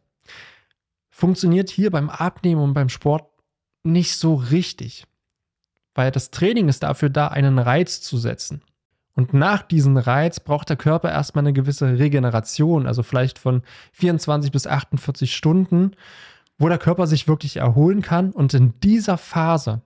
Funktioniert 1.12 1.70
hier 1.70 1.92
beim 1.92 2.10
Abnehmen 2.10 2.62
und 2.62 2.74
beim 2.74 2.90
Sport 2.90 3.30
nicht 3.84 4.16
so 4.16 4.34
richtig, 4.34 5.06
weil 5.94 6.10
das 6.10 6.32
Training 6.32 6.68
ist 6.68 6.82
dafür 6.82 7.10
da, 7.10 7.28
einen 7.28 7.60
Reiz 7.60 8.02
zu 8.02 8.18
setzen. 8.18 8.64
Und 9.20 9.34
nach 9.34 9.64
diesem 9.64 9.98
Reiz 9.98 10.40
braucht 10.40 10.70
der 10.70 10.78
Körper 10.78 11.12
erstmal 11.12 11.44
eine 11.44 11.52
gewisse 11.52 12.00
Regeneration, 12.00 12.88
also 12.88 13.04
vielleicht 13.04 13.38
von 13.38 13.64
24 13.92 14.50
bis 14.50 14.66
48 14.66 15.36
Stunden, 15.36 15.92
wo 16.58 16.70
der 16.70 16.78
Körper 16.78 17.06
sich 17.06 17.28
wirklich 17.28 17.58
erholen 17.58 18.02
kann. 18.02 18.32
Und 18.32 18.54
in 18.54 18.80
dieser 18.80 19.18
Phase 19.18 19.82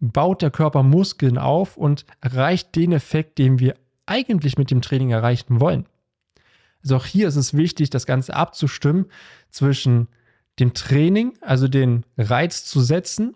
baut 0.00 0.40
der 0.40 0.50
Körper 0.50 0.82
Muskeln 0.82 1.36
auf 1.36 1.76
und 1.76 2.06
erreicht 2.22 2.74
den 2.74 2.92
Effekt, 2.92 3.36
den 3.36 3.58
wir 3.58 3.74
eigentlich 4.06 4.56
mit 4.56 4.70
dem 4.70 4.80
Training 4.80 5.10
erreichen 5.10 5.60
wollen. 5.60 5.84
Also 6.82 6.96
auch 6.96 7.04
hier 7.04 7.28
ist 7.28 7.36
es 7.36 7.52
wichtig, 7.52 7.90
das 7.90 8.06
Ganze 8.06 8.32
abzustimmen 8.32 9.04
zwischen 9.50 10.08
dem 10.58 10.72
Training, 10.72 11.34
also 11.42 11.68
den 11.68 12.06
Reiz 12.16 12.64
zu 12.64 12.80
setzen, 12.80 13.34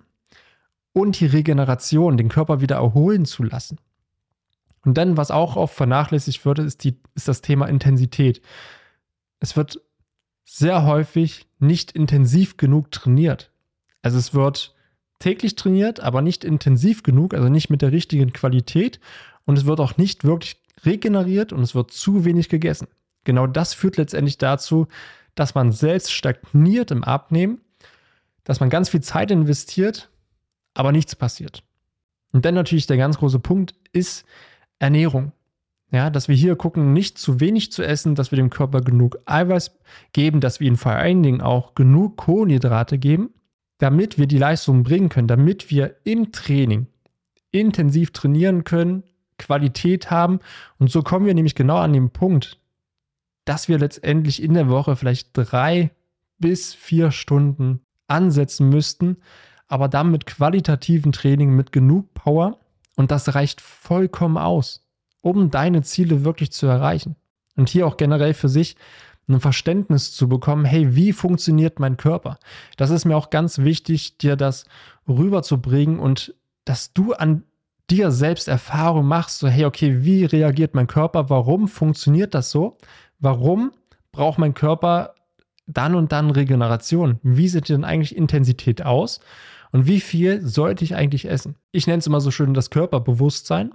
und 0.94 1.20
die 1.20 1.26
Regeneration, 1.26 2.16
den 2.16 2.30
Körper 2.30 2.62
wieder 2.62 2.76
erholen 2.76 3.26
zu 3.26 3.42
lassen. 3.42 3.76
Und 4.84 4.98
dann, 4.98 5.16
was 5.16 5.30
auch 5.30 5.56
oft 5.56 5.74
vernachlässigt 5.74 6.44
wird, 6.44 6.58
ist, 6.58 6.84
die, 6.84 6.96
ist 7.14 7.28
das 7.28 7.40
Thema 7.40 7.66
Intensität. 7.66 8.42
Es 9.40 9.56
wird 9.56 9.80
sehr 10.44 10.84
häufig 10.84 11.46
nicht 11.58 11.92
intensiv 11.92 12.56
genug 12.56 12.90
trainiert. 12.90 13.50
Also 14.02 14.18
es 14.18 14.34
wird 14.34 14.74
täglich 15.18 15.56
trainiert, 15.56 16.00
aber 16.00 16.20
nicht 16.20 16.44
intensiv 16.44 17.02
genug, 17.02 17.32
also 17.32 17.48
nicht 17.48 17.70
mit 17.70 17.80
der 17.80 17.92
richtigen 17.92 18.32
Qualität. 18.32 19.00
Und 19.46 19.56
es 19.56 19.64
wird 19.64 19.80
auch 19.80 19.96
nicht 19.96 20.24
wirklich 20.24 20.60
regeneriert 20.84 21.52
und 21.52 21.62
es 21.62 21.74
wird 21.74 21.90
zu 21.90 22.24
wenig 22.24 22.48
gegessen. 22.48 22.88
Genau 23.24 23.46
das 23.46 23.72
führt 23.72 23.96
letztendlich 23.96 24.36
dazu, 24.36 24.86
dass 25.34 25.54
man 25.54 25.72
selbst 25.72 26.12
stagniert 26.12 26.90
im 26.90 27.02
Abnehmen, 27.04 27.60
dass 28.44 28.60
man 28.60 28.68
ganz 28.68 28.90
viel 28.90 29.00
Zeit 29.00 29.30
investiert, 29.30 30.10
aber 30.74 30.92
nichts 30.92 31.16
passiert. 31.16 31.62
Und 32.32 32.44
dann 32.44 32.54
natürlich 32.54 32.86
der 32.86 32.98
ganz 32.98 33.18
große 33.18 33.38
Punkt 33.38 33.74
ist, 33.92 34.26
Ernährung. 34.84 35.32
Ja, 35.90 36.10
dass 36.10 36.28
wir 36.28 36.34
hier 36.34 36.56
gucken, 36.56 36.92
nicht 36.92 37.18
zu 37.18 37.40
wenig 37.40 37.70
zu 37.70 37.82
essen, 37.82 38.14
dass 38.14 38.32
wir 38.32 38.36
dem 38.36 38.50
Körper 38.50 38.80
genug 38.80 39.18
Eiweiß 39.26 39.78
geben, 40.12 40.40
dass 40.40 40.58
wir 40.60 40.66
ihm 40.66 40.76
vor 40.76 40.92
allen 40.92 41.22
Dingen 41.22 41.40
auch 41.40 41.74
genug 41.74 42.16
Kohlenhydrate 42.16 42.98
geben, 42.98 43.30
damit 43.78 44.18
wir 44.18 44.26
die 44.26 44.38
Leistung 44.38 44.82
bringen 44.82 45.08
können, 45.08 45.28
damit 45.28 45.70
wir 45.70 45.96
im 46.04 46.32
Training 46.32 46.88
intensiv 47.50 48.12
trainieren 48.12 48.64
können, 48.64 49.04
Qualität 49.38 50.10
haben. 50.10 50.40
Und 50.78 50.90
so 50.90 51.02
kommen 51.02 51.26
wir 51.26 51.34
nämlich 51.34 51.54
genau 51.54 51.76
an 51.76 51.92
den 51.92 52.10
Punkt, 52.10 52.58
dass 53.44 53.68
wir 53.68 53.78
letztendlich 53.78 54.42
in 54.42 54.54
der 54.54 54.68
Woche 54.68 54.96
vielleicht 54.96 55.30
drei 55.32 55.90
bis 56.38 56.74
vier 56.74 57.10
Stunden 57.10 57.80
ansetzen 58.08 58.68
müssten, 58.68 59.18
aber 59.68 59.88
dann 59.88 60.10
mit 60.10 60.26
qualitativen 60.26 61.12
Training, 61.12 61.54
mit 61.54 61.72
genug 61.72 62.12
Power, 62.14 62.58
und 62.96 63.10
das 63.10 63.34
reicht 63.34 63.60
vollkommen 63.60 64.38
aus, 64.38 64.82
um 65.20 65.50
deine 65.50 65.82
Ziele 65.82 66.24
wirklich 66.24 66.52
zu 66.52 66.66
erreichen. 66.66 67.16
Und 67.56 67.68
hier 67.68 67.86
auch 67.86 67.96
generell 67.96 68.34
für 68.34 68.48
sich 68.48 68.76
ein 69.28 69.40
Verständnis 69.40 70.12
zu 70.12 70.28
bekommen, 70.28 70.64
hey, 70.64 70.94
wie 70.94 71.12
funktioniert 71.12 71.78
mein 71.78 71.96
Körper? 71.96 72.38
Das 72.76 72.90
ist 72.90 73.04
mir 73.04 73.16
auch 73.16 73.30
ganz 73.30 73.58
wichtig, 73.58 74.18
dir 74.18 74.36
das 74.36 74.66
rüberzubringen 75.08 75.98
und 75.98 76.34
dass 76.64 76.92
du 76.92 77.14
an 77.14 77.44
dir 77.90 78.10
selbst 78.10 78.48
Erfahrung 78.48 79.06
machst, 79.06 79.38
so, 79.38 79.48
hey, 79.48 79.64
okay, 79.64 80.04
wie 80.04 80.24
reagiert 80.24 80.74
mein 80.74 80.86
Körper? 80.86 81.30
Warum 81.30 81.68
funktioniert 81.68 82.34
das 82.34 82.50
so? 82.50 82.78
Warum 83.18 83.72
braucht 84.12 84.38
mein 84.38 84.54
Körper 84.54 85.14
dann 85.66 85.94
und 85.94 86.12
dann 86.12 86.30
Regeneration? 86.30 87.18
Wie 87.22 87.48
sieht 87.48 87.68
denn 87.68 87.84
eigentlich 87.84 88.16
Intensität 88.16 88.82
aus? 88.84 89.20
Und 89.74 89.88
wie 89.88 89.98
viel 89.98 90.40
sollte 90.40 90.84
ich 90.84 90.94
eigentlich 90.94 91.24
essen? 91.24 91.56
Ich 91.72 91.88
nenne 91.88 91.98
es 91.98 92.06
immer 92.06 92.20
so 92.20 92.30
schön 92.30 92.54
das 92.54 92.70
Körperbewusstsein. 92.70 93.74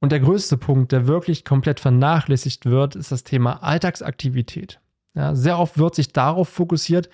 Und 0.00 0.10
der 0.10 0.20
größte 0.20 0.56
Punkt, 0.56 0.90
der 0.90 1.06
wirklich 1.06 1.44
komplett 1.44 1.80
vernachlässigt 1.80 2.64
wird, 2.64 2.96
ist 2.96 3.12
das 3.12 3.24
Thema 3.24 3.62
Alltagsaktivität. 3.62 4.80
Ja, 5.12 5.34
sehr 5.34 5.58
oft 5.58 5.76
wird 5.76 5.94
sich 5.94 6.14
darauf 6.14 6.48
fokussiert, 6.48 7.10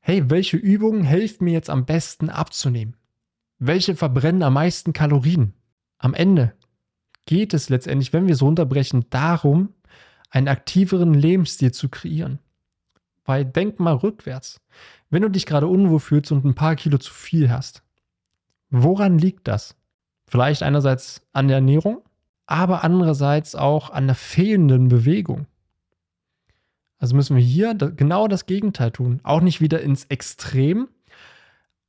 hey, 0.00 0.30
welche 0.30 0.56
Übungen 0.56 1.04
helfen 1.04 1.44
mir 1.44 1.52
jetzt 1.52 1.68
am 1.68 1.84
besten 1.84 2.30
abzunehmen? 2.30 2.96
Welche 3.58 3.94
verbrennen 3.94 4.42
am 4.42 4.54
meisten 4.54 4.94
Kalorien? 4.94 5.52
Am 5.98 6.14
Ende 6.14 6.54
geht 7.26 7.52
es 7.52 7.68
letztendlich, 7.68 8.14
wenn 8.14 8.26
wir 8.26 8.32
es 8.32 8.42
runterbrechen, 8.42 9.04
darum, 9.10 9.74
einen 10.30 10.48
aktiveren 10.48 11.12
Lebensstil 11.12 11.72
zu 11.72 11.90
kreieren. 11.90 12.38
Weil 13.26 13.44
denk 13.44 13.80
mal 13.80 13.94
rückwärts. 13.94 14.60
Wenn 15.10 15.22
du 15.22 15.28
dich 15.28 15.46
gerade 15.46 15.66
unwohl 15.66 16.00
fühlst 16.00 16.32
und 16.32 16.44
ein 16.44 16.54
paar 16.54 16.76
Kilo 16.76 16.98
zu 16.98 17.12
viel 17.12 17.50
hast, 17.50 17.82
woran 18.70 19.18
liegt 19.18 19.48
das? 19.48 19.76
Vielleicht 20.28 20.62
einerseits 20.62 21.22
an 21.32 21.48
der 21.48 21.56
Ernährung, 21.56 22.02
aber 22.46 22.84
andererseits 22.84 23.54
auch 23.54 23.90
an 23.90 24.06
der 24.06 24.16
fehlenden 24.16 24.88
Bewegung. 24.88 25.46
Also 26.98 27.14
müssen 27.14 27.36
wir 27.36 27.42
hier 27.42 27.74
genau 27.74 28.26
das 28.26 28.46
Gegenteil 28.46 28.90
tun. 28.90 29.20
Auch 29.22 29.40
nicht 29.40 29.60
wieder 29.60 29.80
ins 29.82 30.04
Extrem, 30.06 30.88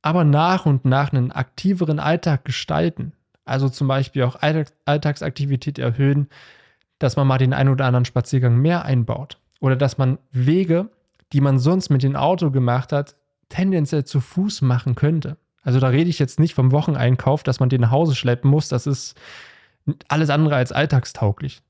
aber 0.02 0.24
nach 0.24 0.66
und 0.66 0.84
nach 0.84 1.12
einen 1.12 1.32
aktiveren 1.32 1.98
Alltag 1.98 2.44
gestalten. 2.44 3.12
Also 3.44 3.68
zum 3.68 3.88
Beispiel 3.88 4.24
auch 4.24 4.36
Alltagsaktivität 4.84 5.78
erhöhen, 5.78 6.28
dass 6.98 7.16
man 7.16 7.26
mal 7.26 7.38
den 7.38 7.54
einen 7.54 7.70
oder 7.70 7.86
anderen 7.86 8.04
Spaziergang 8.04 8.56
mehr 8.58 8.84
einbaut. 8.84 9.38
Oder 9.60 9.76
dass 9.76 9.98
man 9.98 10.18
Wege, 10.30 10.90
die 11.32 11.40
man 11.40 11.58
sonst 11.58 11.90
mit 11.90 12.02
dem 12.02 12.16
Auto 12.16 12.50
gemacht 12.50 12.92
hat, 12.92 13.14
tendenziell 13.48 14.04
zu 14.04 14.20
Fuß 14.20 14.62
machen 14.62 14.94
könnte. 14.94 15.36
Also 15.62 15.80
da 15.80 15.88
rede 15.88 16.10
ich 16.10 16.18
jetzt 16.18 16.40
nicht 16.40 16.54
vom 16.54 16.72
Wocheneinkauf, 16.72 17.42
dass 17.42 17.60
man 17.60 17.68
den 17.68 17.82
nach 17.82 17.90
Hause 17.90 18.14
schleppen 18.14 18.50
muss. 18.50 18.68
Das 18.68 18.86
ist 18.86 19.16
alles 20.08 20.30
andere 20.30 20.56
als 20.56 20.72
alltagstauglich. 20.72 21.60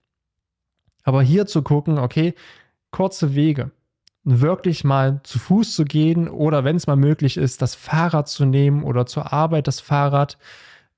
Aber 1.05 1.23
hier 1.23 1.47
zu 1.47 1.62
gucken, 1.62 1.99
okay, 1.99 2.35
kurze 2.91 3.35
Wege, 3.35 3.71
wirklich 4.25 4.85
mal 4.85 5.21
zu 5.23 5.38
Fuß 5.38 5.75
zu 5.75 5.85
gehen 5.85 6.29
oder 6.29 6.65
wenn 6.65 6.77
es 6.77 6.87
mal 6.87 6.97
möglich 6.97 7.37
ist, 7.37 7.62
das 7.62 7.75
Fahrrad 7.75 8.29
zu 8.29 8.45
nehmen 8.45 8.83
oder 8.83 9.07
zur 9.07 9.33
Arbeit 9.33 9.67
das 9.67 9.81
Fahrrad, 9.81 10.38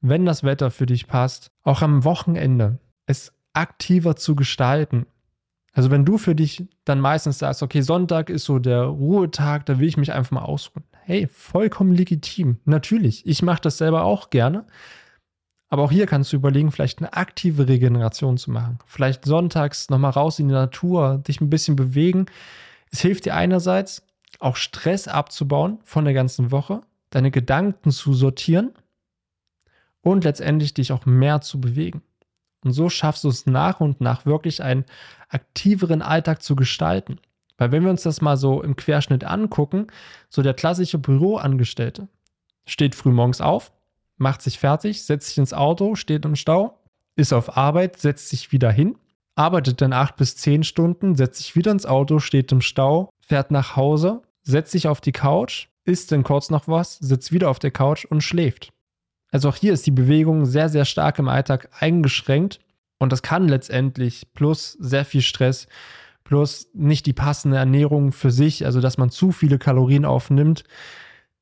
wenn 0.01 0.27
das 0.27 0.43
Wetter 0.43 0.71
für 0.71 0.87
dich 0.87 1.07
passt, 1.07 1.51
auch 1.63 1.83
am 1.83 2.05
Wochenende 2.05 2.79
es 3.07 3.33
aktiver 3.53 4.17
zu 4.17 4.35
gestalten. 4.35 5.07
Also 5.73 5.91
wenn 5.91 6.05
du 6.05 6.19
für 6.19 6.35
dich 6.35 6.69
dann 6.85 7.01
meistens 7.01 7.39
sagst, 7.39 7.63
okay, 7.63 7.81
Sonntag 7.81 8.29
ist 8.29 8.45
so 8.45 8.59
der 8.59 8.83
Ruhetag, 8.83 9.67
da 9.67 9.79
will 9.79 9.89
ich 9.89 9.97
mich 9.97 10.13
einfach 10.13 10.33
mal 10.33 10.43
ausruhen. 10.43 10.85
Hey, 11.05 11.29
vollkommen 11.29 11.93
legitim. 11.93 12.59
Natürlich, 12.65 13.27
ich 13.27 13.43
mache 13.43 13.63
das 13.63 13.79
selber 13.79 14.05
auch 14.05 14.31
gerne. 14.31 14.67
Aber 15.69 15.85
auch 15.85 15.93
hier 15.93 16.07
kannst 16.07 16.33
du 16.33 16.37
überlegen, 16.37 16.73
vielleicht 16.73 16.99
eine 16.99 17.13
aktive 17.13 17.69
Regeneration 17.69 18.37
zu 18.37 18.51
machen. 18.51 18.81
Vielleicht 18.87 19.25
sonntags 19.25 19.89
nochmal 19.89 20.11
raus 20.11 20.41
in 20.41 20.49
die 20.49 20.55
Natur, 20.55 21.19
dich 21.19 21.41
ein 21.41 21.51
bisschen 21.51 21.77
bewegen. 21.77 22.27
Es 22.91 23.01
hilft 23.01 23.25
dir 23.25 23.37
einerseits, 23.37 24.03
auch 24.41 24.57
Stress 24.57 25.07
abzubauen 25.07 25.79
von 25.85 26.05
der 26.05 26.15
ganzen 26.15 26.51
Woche, 26.51 26.81
deine 27.11 27.31
Gedanken 27.31 27.93
zu 27.93 28.15
sortieren 28.15 28.73
und 30.03 30.25
letztendlich 30.25 30.75
dich 30.75 30.93
auch 30.93 31.07
mehr 31.07 31.41
zu 31.41 31.61
bewegen. 31.61 32.03
Und 32.65 32.73
so 32.73 32.89
schaffst 32.89 33.25
du 33.25 33.29
es 33.29 33.47
nach 33.47 33.81
und 33.81 34.01
nach 34.01 34.27
wirklich 34.27 34.63
einen 34.63 34.85
aktiveren 35.29 36.03
Alltag 36.03 36.43
zu 36.43 36.57
gestalten. 36.57 37.19
Weil 37.57 37.73
wenn 37.73 37.83
wir 37.83 37.91
uns 37.91 38.03
das 38.03 38.21
mal 38.21 38.37
so 38.37 38.63
im 38.63 38.77
Querschnitt 38.77 39.25
angucken, 39.25 39.89
so 40.29 40.43
der 40.43 40.55
klassische 40.55 40.99
Büroangestellte 40.99 42.09
steht 42.67 42.95
früh 42.95 43.11
morgens 43.11 43.41
auf, 43.41 43.73
macht 44.17 44.43
sich 44.43 44.59
fertig, 44.59 45.05
setzt 45.05 45.29
sich 45.29 45.39
ins 45.39 45.53
Auto, 45.53 45.95
steht 45.95 46.25
im 46.25 46.37
Stau, 46.37 46.79
ist 47.17 47.33
auf 47.33 47.57
Arbeit, 47.57 47.99
setzt 47.99 48.29
sich 48.29 48.53
wieder 48.53 48.71
hin, 48.71 48.97
arbeitet 49.35 49.81
dann 49.81 49.93
acht 49.93 50.17
bis 50.17 50.37
zehn 50.37 50.63
Stunden, 50.63 51.17
setzt 51.17 51.39
sich 51.39 51.57
wieder 51.57 51.73
ins 51.73 51.87
Auto, 51.87 52.19
steht 52.19 52.53
im 52.53 52.61
Stau, 52.61 53.11
fährt 53.21 53.51
nach 53.51 53.77
Hause, 53.77 54.23
setzt 54.43 54.73
sich 54.73 54.89
auf 54.89 55.01
die 55.01 55.13
Couch, 55.13 55.69
isst 55.85 56.13
dann 56.13 56.23
kurz 56.23 56.51
noch 56.51 56.69
was, 56.69 56.99
sitzt 56.99 57.33
wieder 57.33 57.51
auf 57.51 57.59
der 57.59 57.71
Couch 57.71 58.05
und 58.05 58.23
schläft. 58.23 58.71
Also 59.31 59.49
auch 59.49 59.57
hier 59.57 59.73
ist 59.73 59.87
die 59.87 59.93
Bewegung 59.93 60.45
sehr, 60.47 60.69
sehr 60.69 60.85
stark 60.85 61.19
im 61.19 61.29
Alltag 61.29 61.69
eingeschränkt 61.79 62.61
und 62.99 63.13
das 63.13 63.23
kann 63.23 63.49
letztendlich 63.49 64.33
plus 64.35 64.73
sehr 64.81 65.05
viel 65.05 65.23
Stress, 65.23 65.67
plus 66.25 66.69
nicht 66.75 67.07
die 67.07 67.13
passende 67.13 67.57
Ernährung 67.57 68.13
für 68.13 68.31
sich, 68.31 68.67
also 68.67 68.81
dass 68.81 68.99
man 68.99 69.11
zu 69.11 69.33
viele 69.33 69.59
Kalorien 69.59 70.05
aufnimmt, 70.05 70.65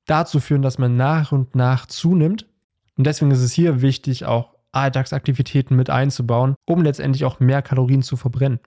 dazu 0.07 0.41
führen, 0.41 0.63
dass 0.63 0.79
man 0.79 0.97
nach 0.97 1.33
und 1.33 1.55
nach 1.55 1.87
zunimmt. 1.87 2.47
Und 2.97 3.07
deswegen 3.07 3.31
ist 3.31 3.43
es 3.43 3.53
hier 3.53 3.83
wichtig, 3.83 4.25
auch 4.25 4.55
Alltagsaktivitäten 4.73 5.77
mit 5.77 5.91
einzubauen, 5.91 6.55
um 6.65 6.83
letztendlich 6.83 7.25
auch 7.25 7.41
mehr 7.41 7.63
Kalorien 7.63 8.03
zu 8.03 8.17
verbrennen. 8.17 8.61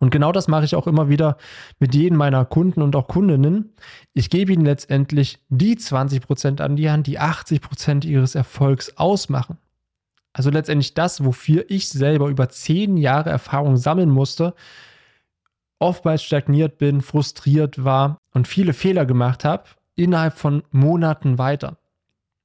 Und 0.00 0.10
genau 0.10 0.32
das 0.32 0.48
mache 0.48 0.64
ich 0.64 0.74
auch 0.74 0.86
immer 0.86 1.08
wieder 1.10 1.36
mit 1.78 1.94
jedem 1.94 2.16
meiner 2.16 2.44
Kunden 2.46 2.80
und 2.80 2.96
auch 2.96 3.06
Kundinnen. 3.06 3.74
Ich 4.14 4.30
gebe 4.30 4.52
ihnen 4.52 4.64
letztendlich 4.64 5.38
die 5.50 5.76
20 5.76 6.22
Prozent 6.22 6.60
an 6.62 6.74
die 6.74 6.90
Hand, 6.90 7.06
die 7.06 7.18
80 7.18 7.60
Prozent 7.60 8.04
ihres 8.06 8.34
Erfolgs 8.34 8.96
ausmachen. 8.96 9.58
Also 10.32 10.50
letztendlich 10.50 10.94
das, 10.94 11.24
wofür 11.24 11.66
ich 11.68 11.90
selber 11.90 12.28
über 12.28 12.48
zehn 12.48 12.96
Jahre 12.96 13.30
Erfahrung 13.30 13.76
sammeln 13.76 14.10
musste, 14.10 14.54
oftmals 15.78 16.22
stagniert 16.22 16.78
bin, 16.78 17.02
frustriert 17.02 17.84
war 17.84 18.18
und 18.32 18.48
viele 18.48 18.72
Fehler 18.72 19.04
gemacht 19.04 19.44
habe, 19.44 19.64
innerhalb 19.96 20.34
von 20.34 20.62
Monaten 20.70 21.36
weiter. 21.36 21.76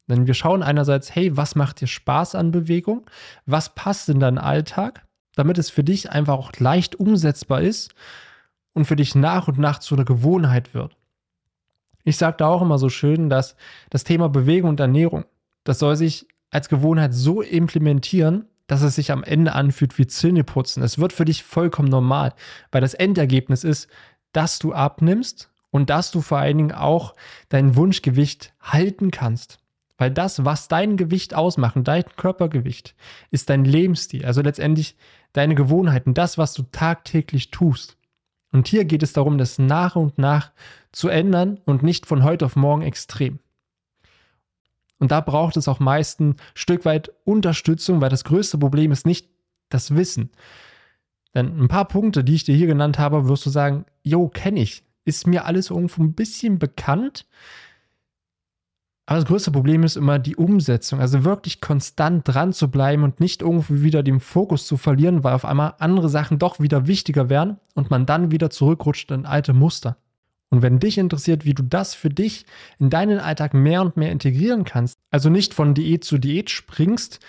Denn 0.07 0.27
wir 0.27 0.33
schauen 0.33 0.61
einerseits, 0.61 1.15
hey, 1.15 1.37
was 1.37 1.55
macht 1.55 1.79
dir 1.79 1.87
Spaß 1.87 2.35
an 2.35 2.51
Bewegung? 2.51 3.09
Was 3.45 3.73
passt 3.75 4.09
in 4.09 4.19
deinen 4.19 4.37
Alltag? 4.37 5.04
Damit 5.35 5.57
es 5.57 5.69
für 5.69 5.83
dich 5.83 6.11
einfach 6.11 6.33
auch 6.33 6.51
leicht 6.57 6.95
umsetzbar 6.95 7.61
ist 7.61 7.93
und 8.73 8.85
für 8.85 8.95
dich 8.95 9.15
nach 9.15 9.47
und 9.47 9.57
nach 9.57 9.79
zu 9.79 9.95
einer 9.95 10.05
Gewohnheit 10.05 10.73
wird. 10.73 10.95
Ich 12.03 12.17
sage 12.17 12.37
da 12.37 12.47
auch 12.47 12.61
immer 12.61 12.77
so 12.77 12.89
schön, 12.89 13.29
dass 13.29 13.55
das 13.89 14.03
Thema 14.03 14.29
Bewegung 14.29 14.71
und 14.71 14.79
Ernährung, 14.79 15.25
das 15.63 15.79
soll 15.79 15.95
sich 15.95 16.27
als 16.51 16.69
Gewohnheit 16.69 17.13
so 17.13 17.41
implementieren, 17.41 18.45
dass 18.67 18.81
es 18.81 18.95
sich 18.95 19.11
am 19.11 19.23
Ende 19.23 19.53
anfühlt 19.53 19.97
wie 19.97 20.07
Zähneputzen. 20.07 20.83
Es 20.83 20.97
wird 20.97 21.13
für 21.13 21.25
dich 21.25 21.43
vollkommen 21.43 21.89
normal, 21.89 22.33
weil 22.71 22.81
das 22.81 22.93
Endergebnis 22.93 23.63
ist, 23.63 23.89
dass 24.31 24.59
du 24.59 24.73
abnimmst 24.73 25.51
und 25.71 25.89
dass 25.89 26.11
du 26.11 26.21
vor 26.21 26.37
allen 26.37 26.57
Dingen 26.57 26.71
auch 26.71 27.15
dein 27.49 27.75
Wunschgewicht 27.75 28.53
halten 28.61 29.11
kannst. 29.11 29.59
Weil 29.97 30.11
das, 30.11 30.43
was 30.43 30.67
dein 30.67 30.97
Gewicht 30.97 31.33
ausmacht, 31.33 31.75
dein 31.83 32.03
Körpergewicht, 32.17 32.95
ist 33.31 33.49
dein 33.49 33.65
Lebensstil. 33.65 34.25
Also 34.25 34.41
letztendlich 34.41 34.97
deine 35.35 35.55
Gewohnheiten, 35.55 36.13
das, 36.13 36.37
was 36.37 36.53
du 36.53 36.63
tagtäglich 36.63 37.51
tust. 37.51 37.97
Und 38.51 38.67
hier 38.67 38.85
geht 38.85 39.03
es 39.03 39.11
darum, 39.11 39.37
das 39.37 39.59
nach 39.59 39.97
und 39.97 40.17
nach 40.17 40.51
zu 40.93 41.09
ändern 41.09 41.59
und 41.65 41.83
nicht 41.83 42.05
von 42.05 42.23
heute 42.23 42.45
auf 42.45 42.55
morgen 42.55 42.83
extrem. 42.83 43.39
Und 44.97 45.11
da 45.11 45.19
braucht 45.19 45.57
es 45.57 45.67
auch 45.67 45.81
meist 45.81 46.21
ein 46.21 46.37
Stück 46.53 46.85
weit 46.85 47.11
Unterstützung, 47.25 47.99
weil 47.99 48.09
das 48.09 48.23
größte 48.23 48.57
Problem 48.57 48.93
ist 48.93 49.05
nicht 49.05 49.29
das 49.67 49.93
Wissen. 49.95 50.29
Denn 51.33 51.59
ein 51.59 51.67
paar 51.67 51.85
Punkte, 51.85 52.23
die 52.23 52.35
ich 52.35 52.45
dir 52.45 52.55
hier 52.55 52.67
genannt 52.67 52.97
habe, 52.97 53.27
wirst 53.27 53.45
du 53.45 53.49
sagen, 53.49 53.85
jo, 54.03 54.29
kenne 54.29 54.61
ich. 54.61 54.83
Ist 55.03 55.27
mir 55.27 55.45
alles 55.45 55.69
irgendwo 55.69 56.01
ein 56.01 56.13
bisschen 56.13 56.59
bekannt, 56.59 57.27
aber 59.07 59.19
das 59.19 59.27
größte 59.27 59.51
Problem 59.51 59.83
ist 59.83 59.97
immer 59.97 60.17
die 60.17 60.35
Umsetzung. 60.35 60.99
Also 60.99 61.23
wirklich 61.23 61.61
konstant 61.61 62.27
dran 62.27 62.53
zu 62.53 62.71
bleiben 62.71 63.03
und 63.03 63.19
nicht 63.19 63.43
irgendwie 63.43 63.83
wieder 63.83 64.01
den 64.01 64.19
Fokus 64.19 64.65
zu 64.65 64.77
verlieren, 64.77 65.23
weil 65.23 65.35
auf 65.35 65.45
einmal 65.45 65.75
andere 65.77 66.09
Sachen 66.09 66.39
doch 66.39 66.59
wieder 66.59 66.87
wichtiger 66.87 67.29
werden 67.29 67.57
und 67.75 67.91
man 67.91 68.07
dann 68.07 68.31
wieder 68.31 68.49
zurückrutscht 68.49 69.11
in 69.11 69.27
alte 69.27 69.53
Muster. 69.53 69.97
Und 70.49 70.63
wenn 70.63 70.79
dich 70.79 70.97
interessiert, 70.97 71.45
wie 71.45 71.53
du 71.53 71.63
das 71.63 71.93
für 71.93 72.09
dich 72.09 72.45
in 72.79 72.89
deinen 72.89 73.19
Alltag 73.19 73.53
mehr 73.53 73.81
und 73.81 73.97
mehr 73.97 74.11
integrieren 74.11 74.63
kannst, 74.63 74.95
also 75.11 75.29
nicht 75.29 75.53
von 75.53 75.73
Diät 75.73 76.03
zu 76.03 76.17
Diät 76.17 76.49
springst 76.49 77.19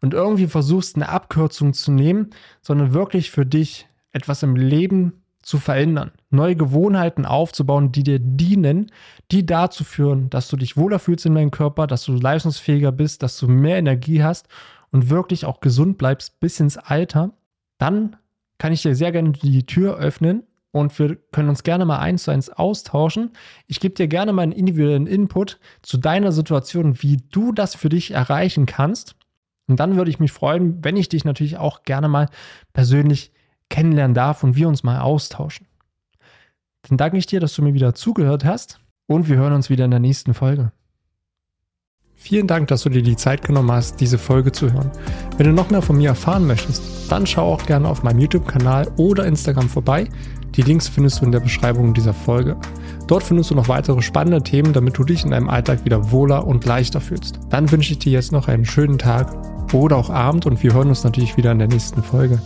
und 0.00 0.14
irgendwie 0.14 0.46
versuchst, 0.46 0.94
eine 0.94 1.08
Abkürzung 1.08 1.72
zu 1.72 1.90
nehmen, 1.90 2.30
sondern 2.60 2.92
wirklich 2.92 3.30
für 3.30 3.46
dich 3.46 3.88
etwas 4.12 4.42
im 4.42 4.54
Leben 4.54 5.24
zu 5.46 5.58
verändern, 5.58 6.10
neue 6.30 6.56
Gewohnheiten 6.56 7.24
aufzubauen, 7.24 7.92
die 7.92 8.02
dir 8.02 8.18
dienen, 8.18 8.90
die 9.30 9.46
dazu 9.46 9.84
führen, 9.84 10.28
dass 10.28 10.48
du 10.48 10.56
dich 10.56 10.76
wohler 10.76 10.98
fühlst 10.98 11.24
in 11.24 11.36
deinem 11.36 11.52
Körper, 11.52 11.86
dass 11.86 12.02
du 12.02 12.14
leistungsfähiger 12.14 12.90
bist, 12.90 13.22
dass 13.22 13.38
du 13.38 13.46
mehr 13.46 13.78
Energie 13.78 14.24
hast 14.24 14.48
und 14.90 15.08
wirklich 15.08 15.44
auch 15.44 15.60
gesund 15.60 15.98
bleibst 15.98 16.40
bis 16.40 16.58
ins 16.58 16.76
Alter, 16.76 17.30
dann 17.78 18.16
kann 18.58 18.72
ich 18.72 18.82
dir 18.82 18.96
sehr 18.96 19.12
gerne 19.12 19.30
die 19.30 19.64
Tür 19.64 19.98
öffnen 19.98 20.42
und 20.72 20.98
wir 20.98 21.14
können 21.14 21.48
uns 21.48 21.62
gerne 21.62 21.84
mal 21.84 22.00
eins 22.00 22.24
zu 22.24 22.32
eins 22.32 22.50
austauschen. 22.50 23.30
Ich 23.68 23.78
gebe 23.78 23.94
dir 23.94 24.08
gerne 24.08 24.32
meinen 24.32 24.50
individuellen 24.50 25.06
Input 25.06 25.60
zu 25.80 25.96
deiner 25.96 26.32
Situation, 26.32 27.00
wie 27.02 27.18
du 27.30 27.52
das 27.52 27.76
für 27.76 27.88
dich 27.88 28.10
erreichen 28.10 28.66
kannst. 28.66 29.14
Und 29.68 29.78
dann 29.78 29.94
würde 29.94 30.10
ich 30.10 30.18
mich 30.18 30.32
freuen, 30.32 30.84
wenn 30.84 30.96
ich 30.96 31.08
dich 31.08 31.24
natürlich 31.24 31.56
auch 31.56 31.84
gerne 31.84 32.08
mal 32.08 32.28
persönlich 32.72 33.32
kennenlernen 33.68 34.14
darf 34.14 34.42
und 34.42 34.56
wir 34.56 34.68
uns 34.68 34.82
mal 34.82 35.00
austauschen. 35.00 35.66
Dann 36.88 36.98
danke 36.98 37.16
ich 37.18 37.26
dir, 37.26 37.40
dass 37.40 37.54
du 37.54 37.62
mir 37.62 37.74
wieder 37.74 37.94
zugehört 37.94 38.44
hast 38.44 38.80
und 39.06 39.28
wir 39.28 39.36
hören 39.36 39.52
uns 39.52 39.70
wieder 39.70 39.84
in 39.84 39.90
der 39.90 40.00
nächsten 40.00 40.34
Folge. 40.34 40.72
Vielen 42.18 42.46
Dank, 42.46 42.68
dass 42.68 42.82
du 42.82 42.88
dir 42.88 43.02
die 43.02 43.16
Zeit 43.16 43.42
genommen 43.42 43.70
hast, 43.70 44.00
diese 44.00 44.18
Folge 44.18 44.50
zu 44.50 44.72
hören. 44.72 44.90
Wenn 45.36 45.46
du 45.46 45.52
noch 45.52 45.70
mehr 45.70 45.82
von 45.82 45.96
mir 45.96 46.08
erfahren 46.08 46.46
möchtest, 46.46 46.82
dann 47.12 47.26
schau 47.26 47.52
auch 47.52 47.66
gerne 47.66 47.88
auf 47.88 48.02
meinem 48.02 48.18
YouTube-Kanal 48.20 48.90
oder 48.96 49.26
Instagram 49.26 49.68
vorbei. 49.68 50.08
Die 50.56 50.62
Links 50.62 50.88
findest 50.88 51.20
du 51.20 51.26
in 51.26 51.32
der 51.32 51.40
Beschreibung 51.40 51.92
dieser 51.92 52.14
Folge. 52.14 52.56
Dort 53.06 53.22
findest 53.22 53.50
du 53.50 53.54
noch 53.54 53.68
weitere 53.68 54.00
spannende 54.00 54.42
Themen, 54.42 54.72
damit 54.72 54.96
du 54.96 55.04
dich 55.04 55.24
in 55.24 55.30
deinem 55.30 55.50
Alltag 55.50 55.84
wieder 55.84 56.10
wohler 56.10 56.46
und 56.46 56.64
leichter 56.64 57.00
fühlst. 57.00 57.38
Dann 57.50 57.70
wünsche 57.70 57.92
ich 57.92 57.98
dir 57.98 58.12
jetzt 58.12 58.32
noch 58.32 58.48
einen 58.48 58.64
schönen 58.64 58.98
Tag 58.98 59.32
oder 59.74 59.96
auch 59.96 60.10
Abend 60.10 60.46
und 60.46 60.62
wir 60.62 60.72
hören 60.72 60.88
uns 60.88 61.04
natürlich 61.04 61.36
wieder 61.36 61.52
in 61.52 61.58
der 61.58 61.68
nächsten 61.68 62.02
Folge. 62.02 62.40